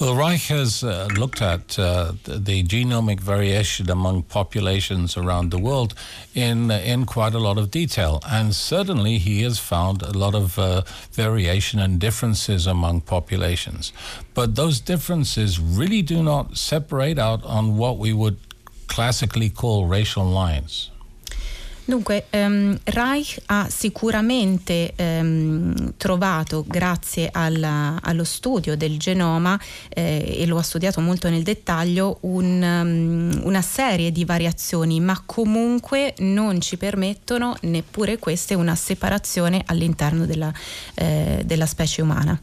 Well, 0.00 0.14
Reich 0.14 0.42
has 0.42 0.84
uh, 0.84 1.08
looked 1.16 1.42
at 1.42 1.76
uh, 1.76 2.12
the 2.22 2.62
genomic 2.62 3.18
variation 3.18 3.90
among 3.90 4.22
populations 4.22 5.16
around 5.16 5.50
the 5.50 5.58
world 5.58 5.92
in 6.36 6.70
in 6.70 7.04
quite 7.04 7.34
a 7.34 7.40
lot 7.40 7.58
of 7.58 7.72
detail, 7.72 8.20
and 8.24 8.54
certainly 8.54 9.18
he 9.18 9.42
has 9.42 9.58
found 9.58 10.02
a 10.02 10.16
lot 10.16 10.36
of 10.36 10.56
uh, 10.56 10.82
variation 11.10 11.80
and 11.80 11.98
differences 11.98 12.64
among 12.64 13.00
populations. 13.00 13.92
But 14.34 14.54
those 14.54 14.78
differences 14.78 15.58
really 15.58 16.02
do 16.02 16.22
not 16.22 16.56
separate 16.56 17.18
out 17.18 17.44
on 17.44 17.76
what 17.76 17.98
we 17.98 18.12
would 18.12 18.36
classically 18.86 19.50
call 19.50 19.86
racial 19.86 20.24
lines. 20.24 20.90
Dunque, 21.88 22.26
um, 22.32 22.78
Reich 22.84 23.40
ha 23.46 23.66
sicuramente 23.70 24.92
um, 24.98 25.94
trovato, 25.96 26.62
grazie 26.68 27.30
alla, 27.32 27.98
allo 28.02 28.24
studio 28.24 28.76
del 28.76 28.98
genoma, 28.98 29.58
eh, 29.88 30.36
e 30.38 30.44
lo 30.44 30.58
ha 30.58 30.62
studiato 30.62 31.00
molto 31.00 31.30
nel 31.30 31.42
dettaglio, 31.42 32.18
un, 32.20 32.60
um, 32.62 33.40
una 33.42 33.62
serie 33.62 34.12
di 34.12 34.26
variazioni, 34.26 35.00
ma 35.00 35.22
comunque 35.24 36.12
non 36.18 36.60
ci 36.60 36.76
permettono 36.76 37.56
neppure 37.62 38.18
queste 38.18 38.52
una 38.52 38.74
separazione 38.74 39.62
all'interno 39.64 40.26
della, 40.26 40.52
eh, 40.92 41.40
della 41.42 41.64
specie 41.64 42.02
umana. 42.02 42.38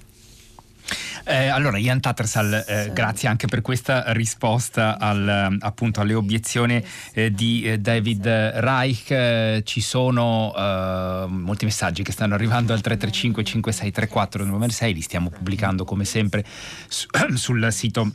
Eh, 1.28 1.48
allora, 1.48 1.78
Ian 1.78 2.00
Tattersall, 2.00 2.64
eh, 2.68 2.92
grazie 2.94 3.28
anche 3.28 3.48
per 3.48 3.62
questa 3.62 4.12
risposta 4.14 5.00
al, 5.00 5.58
appunto 5.60 6.02
alle 6.02 6.14
obiezioni 6.14 6.84
eh, 7.14 7.32
di 7.32 7.64
eh, 7.64 7.80
David 7.80 8.28
Reich. 8.28 9.10
Eh, 9.10 9.62
ci 9.66 9.82
sono 9.82 10.54
eh, 10.56 11.26
molti 11.28 11.66
messaggi 11.66 12.04
che 12.04 12.12
stanno 12.12 12.36
arrivando 12.36 12.74
al 12.74 12.82
335 12.82 13.44
5634 13.44 14.46
96, 14.46 14.94
li 14.94 15.02
stiamo 15.02 15.30
pubblicando 15.30 15.84
come 15.84 16.06
sempre 16.06 16.44
su, 16.88 17.08
sul 17.34 17.68
sito 17.72 18.12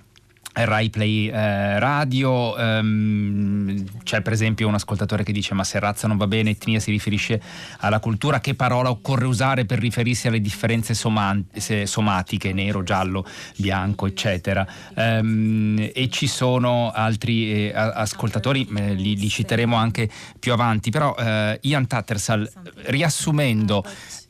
Rai 0.52 0.90
Play 0.90 1.28
eh, 1.28 1.78
Radio, 1.78 2.56
ehm, 2.56 3.84
c'è 4.02 4.20
per 4.20 4.32
esempio 4.32 4.66
un 4.66 4.74
ascoltatore 4.74 5.22
che 5.22 5.32
dice 5.32 5.54
ma 5.54 5.64
se 5.64 5.78
razza 5.78 6.08
non 6.08 6.16
va 6.16 6.26
bene, 6.26 6.50
etnia 6.50 6.80
si 6.80 6.90
riferisce 6.90 7.40
alla 7.78 8.00
cultura, 8.00 8.40
che 8.40 8.54
parola 8.54 8.90
occorre 8.90 9.26
usare 9.26 9.64
per 9.64 9.78
riferirsi 9.78 10.26
alle 10.28 10.40
differenze 10.40 10.94
soma- 10.94 11.38
somatiche, 11.84 12.52
nero, 12.52 12.82
giallo, 12.82 13.24
bianco, 13.56 14.06
eccetera. 14.06 14.66
Ehm, 14.94 15.90
e 15.92 16.08
ci 16.10 16.26
sono 16.26 16.90
altri 16.90 17.70
eh, 17.70 17.72
ascoltatori, 17.74 18.66
eh, 18.76 18.94
li, 18.94 19.16
li, 19.16 19.28
citeremo 19.28 19.76
anche 19.76 20.10
più 20.38 20.52
avanti, 20.52 20.90
però 20.90 21.14
eh, 21.16 21.58
Ian 21.62 21.86
Tattersall, 21.86 22.50
riassumendo 22.86 23.84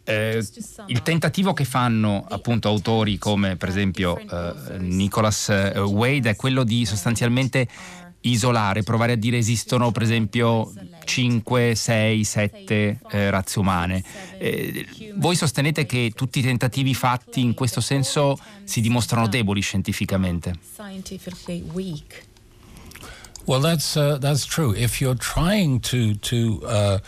eh, 0.05 0.45
il 0.87 1.03
tentativo 1.03 1.53
che 1.53 1.65
fanno 1.65 2.25
appunto 2.29 2.69
autori 2.69 3.19
come 3.19 3.57
per 3.57 3.69
esempio 3.69 4.19
eh, 4.19 4.79
Nicholas 4.79 5.49
eh, 5.51 5.79
Wade 5.79 6.31
è 6.31 6.37
quello 6.37 6.65
di 6.65 6.85
sostanzialmente 6.85 7.69
isolare, 8.23 8.83
provare 8.83 9.13
a 9.13 9.17
dire 9.17 9.39
esistono 9.39 9.93
per 9.93 10.03
esempio 10.03 10.73
5, 11.05 11.75
6, 11.75 12.25
7 12.25 12.99
eh, 13.11 13.31
razze 13.31 13.59
umane. 13.59 14.03
Eh, 14.39 14.87
voi 15.17 15.37
sostenete 15.37 15.87
che 15.87 16.13
tutti 16.15 16.41
i 16.41 16.43
tentativi 16.43 16.95
fatti 16.95 17.41
in 17.41 17.55
questo 17.55 17.81
senso 17.81 18.39
si 18.65 18.81
dimostrano 18.81 19.27
deboli 19.27 19.61
scientificamente? 19.61 20.55
Well, 23.47 23.63
that's 23.63 23.97
uh, 23.97 24.19
that's 24.19 24.45
true. 24.45 24.75
If 24.77 25.01
you're 25.01 25.17
trying 25.17 25.81
to 25.81 26.15
to 26.21 26.61
uh, 26.63 26.99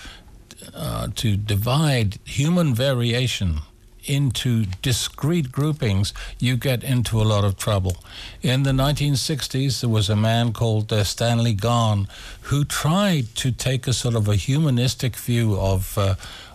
uh, 0.74 1.08
to 1.16 1.36
divide 1.36 2.18
human 2.24 2.74
variation 2.74 3.60
into 4.04 4.66
discrete 4.82 5.52
groupings, 5.52 6.12
you 6.38 6.56
get 6.56 6.82
into 6.82 7.20
a 7.20 7.24
lot 7.24 7.44
of 7.44 7.56
trouble. 7.56 7.96
In 8.42 8.62
the 8.64 8.72
1960s, 8.72 9.80
there 9.80 9.90
was 9.90 10.08
a 10.08 10.16
man 10.16 10.52
called 10.52 10.92
uh, 10.92 11.04
Stanley 11.04 11.54
Gahn 11.54 12.08
who 12.42 12.64
tried 12.64 13.34
to 13.36 13.52
take 13.52 13.86
a 13.86 13.92
sort 13.92 14.14
of 14.14 14.28
a 14.28 14.36
humanistic 14.36 15.16
view 15.16 15.56
of, 15.58 15.96
uh, 15.96 16.14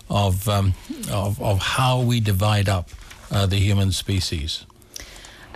of, 0.10 0.48
um, 0.50 0.74
of, 1.12 1.41
of, 1.41 1.60
how 1.60 2.02
we 2.02 2.20
divide 2.20 2.70
up 2.70 2.89
uh, 3.32 3.46
the 3.46 3.58
human 3.58 3.91
species. 3.91 4.65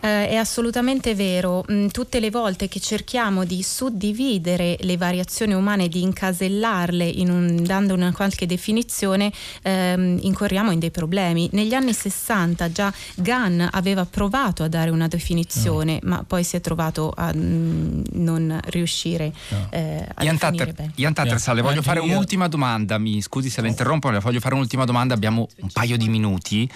Eh, 0.04 0.30
è 0.30 0.36
assolutamente 0.36 1.14
vero, 1.14 1.64
mm, 1.72 1.88
tutte 1.88 2.20
le 2.20 2.32
volte 2.32 2.68
che 2.68 2.80
cerchiamo 2.80 3.46
di 3.46 3.62
suddividere 3.62 4.76
le 4.82 4.98
variazioni 4.98 5.54
umane, 5.54 5.88
di 5.88 6.02
incasellarle 6.02 7.06
in 7.06 7.30
un, 7.30 7.64
dando 7.64 7.94
una 7.94 8.12
qualche 8.12 8.48
definizione, 8.48 9.32
ehm, 9.62 10.18
incorriamo 10.22 10.72
in 10.72 10.80
dei 10.80 10.90
problemi. 10.90 11.50
Negli 11.52 11.76
anni 11.76 11.94
60 11.94 12.72
già 12.72 12.92
Gunn 13.16 13.62
aveva 13.70 14.06
provato 14.06 14.64
a 14.64 14.68
dare 14.68 14.90
una 14.90 15.08
definizione, 15.08 16.00
no. 16.02 16.10
ma 16.10 16.24
poi 16.26 16.44
si 16.44 16.56
è 16.56 16.62
trovato 16.62 17.14
a 17.16 17.32
mm, 17.36 18.02
non 18.14 18.60
riuscire 18.66 19.32
no. 19.50 19.68
eh, 19.70 20.08
a 20.16 20.24
Ian 20.24 20.38
Tatter, 20.40 20.74
bene. 20.74 20.94
Ian 20.96 21.14
Tattersall, 21.14 21.56
le 21.56 21.62
voglio 21.62 21.84
fare 21.84 22.00
un'ultima 22.00 22.48
domanda, 22.48 22.98
mi 22.98 23.22
scusi 23.22 23.52
se 23.52 23.62
la 23.62 23.68
interrompo, 23.68 24.10
le 24.10 24.18
voglio 24.18 24.40
fare 24.40 24.56
un'ultima 24.56 24.84
domanda, 24.84 25.14
abbiamo 25.14 25.48
un 25.58 25.70
paio 25.72 25.96
di 25.96 26.10
minuti, 26.10 26.68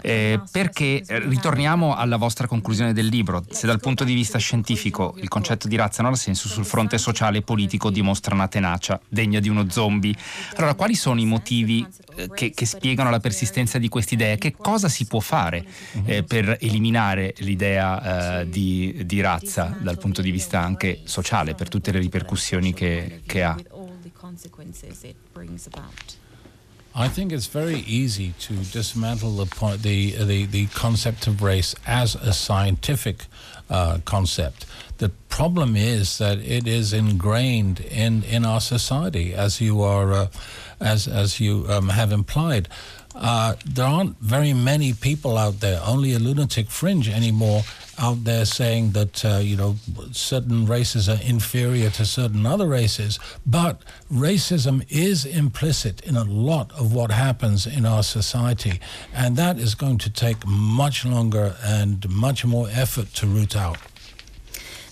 eh, 0.00 0.40
perché 0.50 1.04
ritorniamo 1.06 1.94
alla 1.94 2.16
vostra 2.16 2.48
conclusione 2.48 2.70
conclusione 2.72 2.92
del 2.94 3.06
libro, 3.06 3.44
se 3.50 3.66
dal 3.66 3.80
punto 3.80 4.02
di 4.02 4.14
vista 4.14 4.38
scientifico 4.38 5.14
il 5.18 5.28
concetto 5.28 5.68
di 5.68 5.76
razza 5.76 6.02
non 6.02 6.12
ha 6.12 6.16
senso, 6.16 6.48
sul 6.48 6.64
fronte 6.64 6.96
sociale 6.96 7.38
e 7.38 7.42
politico 7.42 7.90
dimostra 7.90 8.34
una 8.34 8.48
tenacia 8.48 8.98
degna 9.08 9.40
di 9.40 9.48
uno 9.48 9.68
zombie. 9.68 10.14
Allora, 10.56 10.74
quali 10.74 10.94
sono 10.94 11.20
i 11.20 11.26
motivi 11.26 11.86
eh, 12.16 12.30
che, 12.32 12.50
che, 12.52 12.64
spiegano 12.66 13.10
la 13.10 13.20
persistenza 13.20 13.78
di 13.78 13.88
queste 13.88 14.14
idee? 14.14 14.38
Che 14.38 14.54
cosa 14.56 14.88
si 14.88 15.04
può 15.04 15.20
fare 15.20 15.64
eh, 16.06 16.22
per 16.22 16.56
eliminare 16.60 17.34
l'idea 17.38 18.40
eh, 18.40 18.48
di, 18.48 19.02
di, 19.04 19.20
razza 19.20 19.76
dal 19.78 19.98
punto 19.98 20.22
di 20.22 20.30
vista 20.30 20.60
anche 20.60 21.00
sociale, 21.04 21.54
per 21.54 21.68
tutte 21.68 21.92
le 21.92 21.98
ripercussioni 21.98 22.72
che, 22.72 23.20
che 23.26 23.42
ha? 23.42 23.56
I 26.94 27.08
think 27.08 27.32
it's 27.32 27.46
very 27.46 27.78
easy 27.80 28.34
to 28.40 28.54
dismantle 28.54 29.36
the 29.36 29.46
point, 29.46 29.82
the, 29.82 30.12
the, 30.12 30.44
the 30.44 30.66
concept 30.66 31.26
of 31.26 31.42
race 31.42 31.74
as 31.86 32.14
a 32.16 32.34
scientific 32.34 33.24
uh, 33.70 33.98
concept. 34.04 34.66
The 34.98 35.08
problem 35.30 35.74
is 35.74 36.18
that 36.18 36.38
it 36.38 36.66
is 36.66 36.92
ingrained 36.92 37.80
in, 37.80 38.22
in 38.24 38.44
our 38.44 38.60
society, 38.60 39.32
as 39.32 39.60
you 39.60 39.80
are, 39.80 40.12
uh, 40.12 40.26
as 40.80 41.08
as 41.08 41.40
you 41.40 41.66
um, 41.68 41.88
have 41.88 42.12
implied. 42.12 42.68
Uh, 43.14 43.54
there 43.64 43.86
aren't 43.86 44.18
very 44.18 44.52
many 44.52 44.92
people 44.92 45.36
out 45.36 45.60
there, 45.60 45.80
only 45.84 46.12
a 46.12 46.18
lunatic 46.18 46.70
fringe 46.70 47.08
anymore, 47.08 47.62
out 47.98 48.24
there 48.24 48.44
saying 48.44 48.92
that 48.92 49.24
uh, 49.24 49.38
you 49.38 49.56
know 49.56 49.76
certain 50.12 50.66
races 50.66 51.08
are 51.08 51.20
inferior 51.22 51.90
to 51.90 52.04
certain 52.04 52.46
other 52.46 52.66
races, 52.66 53.18
but 53.44 53.82
racism 54.10 54.84
is 54.88 55.24
implicit 55.24 56.00
in 56.02 56.16
a 56.16 56.24
lot 56.24 56.72
of 56.72 56.94
what 56.94 57.10
happens 57.10 57.66
in 57.66 57.84
our 57.84 58.02
society, 58.02 58.80
and 59.14 59.36
that 59.36 59.58
is 59.58 59.74
going 59.74 59.98
to 59.98 60.10
take 60.10 60.46
much 60.46 61.04
longer 61.04 61.54
and 61.62 62.08
much 62.08 62.44
more 62.44 62.68
effort 62.72 63.12
to 63.14 63.26
root 63.26 63.54
out. 63.54 63.78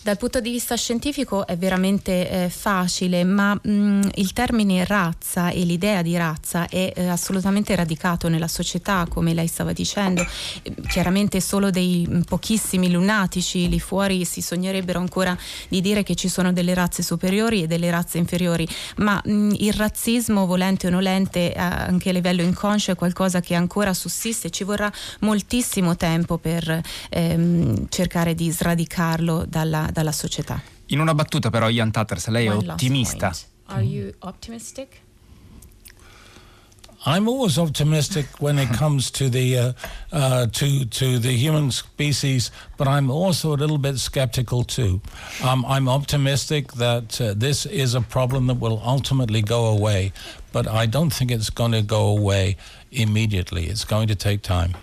Dal 0.03 0.17
punto 0.17 0.41
di 0.41 0.51
vista 0.51 0.77
scientifico 0.77 1.47
è 1.47 1.59
veramente 1.59 2.31
eh, 2.31 2.49
facile, 2.49 3.23
ma 3.23 3.55
mh, 3.55 4.09
il 4.15 4.33
termine 4.33 4.87
razza 4.87 5.51
e 5.51 5.63
l'idea 5.65 6.01
di 6.01 6.17
razza 6.17 6.69
è 6.69 6.91
eh, 6.97 7.07
assolutamente 7.07 7.75
radicato 7.77 8.29
nella 8.29 8.49
società, 8.49 9.07
come 9.11 9.35
lei 9.35 9.47
stava 9.47 9.73
dicendo. 9.73 10.27
chiaramente 10.89 11.41
solo 11.43 11.71
dei 11.71 12.25
pochissimi 12.27 12.91
lunatici 12.91 13.69
lì 13.69 13.79
fuori 13.79 14.25
si 14.25 14.41
sognerebbero 14.41 14.99
ancora 14.99 15.37
di 15.69 15.83
dire 15.83 16.03
che 16.03 16.15
ci 16.15 16.29
sono 16.29 16.53
delle 16.53 16.73
razze 16.73 17.03
superiori 17.03 17.63
e 17.63 17.67
delle 17.67 17.91
razze 17.91 18.17
inferiori, 18.17 18.67
ma 18.97 19.21
mh, 19.23 19.57
il 19.59 19.75
razzismo, 19.75 20.47
volente 20.47 20.87
o 20.87 20.91
nolente, 20.91 21.53
anche 21.53 22.09
a 22.09 22.13
livello 22.13 22.41
inconscio, 22.41 22.93
è 22.93 22.95
qualcosa 22.95 23.41
che 23.41 23.55
ancora 23.55 23.93
sussiste. 23.93 24.49
Ci 24.49 24.65
vorrà 24.65 24.91
moltissimo 25.21 25.95
tempo 25.95 26.39
per 26.39 26.81
ehm, 27.11 27.87
cercare 27.91 28.35
di 28.35 28.51
sradicarlo 28.51 29.45
dalla, 29.47 29.89
dalla 29.91 29.99
società. 30.13 30.61
In 30.87 31.01
una 31.01 31.15
battuta 31.15 31.51
però 31.51 31.69
Ian 31.69 31.91
Tatters, 31.91 32.27
lei 32.29 32.47
è 32.47 32.55
ottimista. 32.55 33.33
Are 33.67 33.83
you 33.83 34.13
optimistic? 34.21 35.03
I'm 37.07 37.29
always 37.29 37.57
optimistic 37.57 38.27
when 38.41 38.59
it 38.59 38.69
comes 38.77 39.11
to 39.13 39.31
the 39.31 39.57
uh, 39.57 39.73
uh, 40.13 40.47
to 40.47 40.85
to 40.85 41.19
the 41.19 41.33
human 41.33 41.71
species, 41.71 42.51
but 42.77 42.87
I'm 42.87 43.11
also 43.11 43.55
a 43.55 43.57
little 43.57 43.79
bit 43.79 43.99
skeptical 43.99 44.65
too. 44.65 45.01
Um, 45.43 45.65
I'm 45.65 45.89
optimistic 45.89 46.73
that 46.75 47.19
uh, 47.19 47.33
this 47.35 47.65
is 47.65 47.95
a 47.95 48.03
problem 48.03 48.49
that 48.49 48.61
will 48.61 48.83
ultimately 48.85 49.41
go 49.41 49.67
away, 49.67 50.13
but 50.53 50.67
I 50.67 50.85
don't 50.85 51.11
think 51.11 51.31
it's 51.31 51.49
going 51.49 51.73
to 51.73 51.81
go 51.81 52.07
away 52.07 52.57
immediately. 52.91 53.69
It's 53.69 53.85
going 53.85 54.09
to 54.09 54.15
take 54.15 54.43
time. 54.43 54.75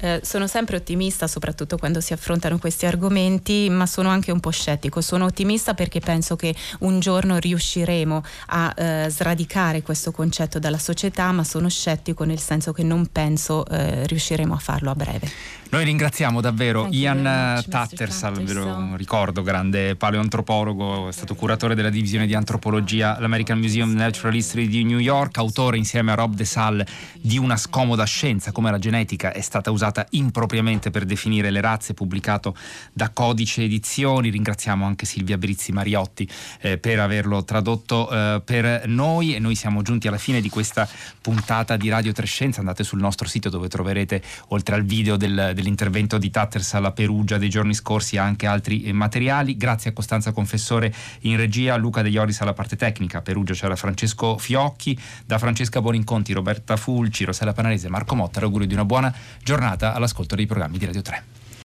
Eh, 0.00 0.20
sono 0.22 0.46
sempre 0.46 0.76
ottimista, 0.76 1.26
soprattutto 1.26 1.76
quando 1.78 2.00
si 2.00 2.12
affrontano 2.12 2.58
questi 2.58 2.86
argomenti, 2.86 3.68
ma 3.70 3.86
sono 3.86 4.08
anche 4.08 4.30
un 4.30 4.40
po' 4.40 4.50
scettico. 4.50 5.00
Sono 5.00 5.24
ottimista 5.24 5.74
perché 5.74 6.00
penso 6.00 6.36
che 6.36 6.54
un 6.80 7.00
giorno 7.00 7.38
riusciremo 7.38 8.22
a 8.48 8.74
eh, 8.76 9.06
sradicare 9.08 9.82
questo 9.82 10.10
concetto 10.10 10.58
dalla 10.58 10.78
società, 10.78 11.32
ma 11.32 11.44
sono 11.44 11.68
scettico 11.68 12.24
nel 12.24 12.40
senso 12.40 12.72
che 12.72 12.82
non 12.82 13.06
penso 13.06 13.66
eh, 13.66 14.06
riusciremo 14.06 14.54
a 14.54 14.58
farlo 14.58 14.90
a 14.90 14.94
breve. 14.94 15.30
Noi 15.68 15.84
ringraziamo 15.84 16.40
davvero 16.40 16.82
Thank 16.82 16.94
Ian 16.94 17.64
Tattersall, 17.68 18.42
ve 18.42 18.52
lo 18.52 18.94
ricordo, 18.94 19.42
grande 19.42 19.96
paleoantropologo, 19.96 21.08
è 21.08 21.12
stato 21.12 21.34
curatore 21.34 21.74
della 21.74 21.90
divisione 21.90 22.26
di 22.26 22.34
antropologia 22.34 23.16
all'American 23.16 23.58
Museum 23.58 23.92
Natural 23.92 24.34
History 24.34 24.68
di 24.68 24.84
New 24.84 25.00
York, 25.00 25.36
autore 25.38 25.76
insieme 25.76 26.12
a 26.12 26.14
Rob 26.14 26.34
De 26.34 26.44
Salle 26.44 26.86
di 27.20 27.36
Una 27.36 27.56
scomoda 27.56 28.04
scienza, 28.04 28.52
come 28.52 28.70
la 28.70 28.78
genetica 28.78 29.32
è 29.32 29.40
stata 29.40 29.72
usata 29.72 30.06
impropriamente 30.10 30.90
per 30.90 31.04
definire 31.04 31.50
le 31.50 31.60
razze, 31.60 31.94
pubblicato 31.94 32.54
da 32.92 33.10
Codice 33.10 33.64
Edizioni. 33.64 34.30
Ringraziamo 34.30 34.86
anche 34.86 35.04
Silvia 35.04 35.36
Brizzi 35.36 35.72
Mariotti 35.72 36.28
eh, 36.60 36.78
per 36.78 37.00
averlo 37.00 37.44
tradotto 37.44 38.08
eh, 38.08 38.40
per 38.44 38.86
noi 38.86 39.34
e 39.34 39.40
noi 39.40 39.56
siamo 39.56 39.82
giunti 39.82 40.06
alla 40.06 40.18
fine 40.18 40.40
di 40.40 40.48
questa 40.48 40.88
puntata 41.20 41.76
di 41.76 41.88
Radio 41.88 42.12
Trescenza. 42.12 42.60
Andate 42.60 42.84
sul 42.84 43.00
nostro 43.00 43.26
sito 43.26 43.48
dove 43.50 43.66
troverete, 43.66 44.22
oltre 44.48 44.76
al 44.76 44.84
video 44.84 45.16
del 45.16 45.54
dell'intervento 45.56 46.18
di 46.18 46.30
Tatters 46.30 46.74
alla 46.74 46.92
Perugia 46.92 47.38
dei 47.38 47.48
giorni 47.48 47.74
scorsi 47.74 48.14
e 48.14 48.18
anche 48.20 48.46
altri 48.46 48.84
eh, 48.84 48.92
materiali. 48.92 49.56
Grazie 49.56 49.90
a 49.90 49.92
Costanza 49.92 50.30
Confessore 50.30 50.94
in 51.22 51.36
regia, 51.36 51.74
Luca 51.76 52.02
De 52.02 52.10
Ioris 52.10 52.40
alla 52.42 52.52
parte 52.52 52.76
tecnica. 52.76 53.18
A 53.18 53.22
Perugia 53.22 53.54
c'era 53.54 53.74
Francesco 53.74 54.38
Fiocchi, 54.38 54.96
da 55.24 55.38
Francesca 55.38 55.80
Boninconti, 55.80 56.32
Roberta 56.32 56.76
Fulci, 56.76 57.24
Rossella 57.24 57.52
Panarese, 57.52 57.88
Marco 57.88 58.14
Motta. 58.14 58.40
Auguri 58.40 58.66
di 58.66 58.74
una 58.74 58.84
buona 58.84 59.12
giornata 59.42 59.94
all'ascolto 59.94 60.36
dei 60.36 60.46
programmi 60.46 60.78
di 60.78 60.86
Radio 60.86 61.02
3. 61.02 61.35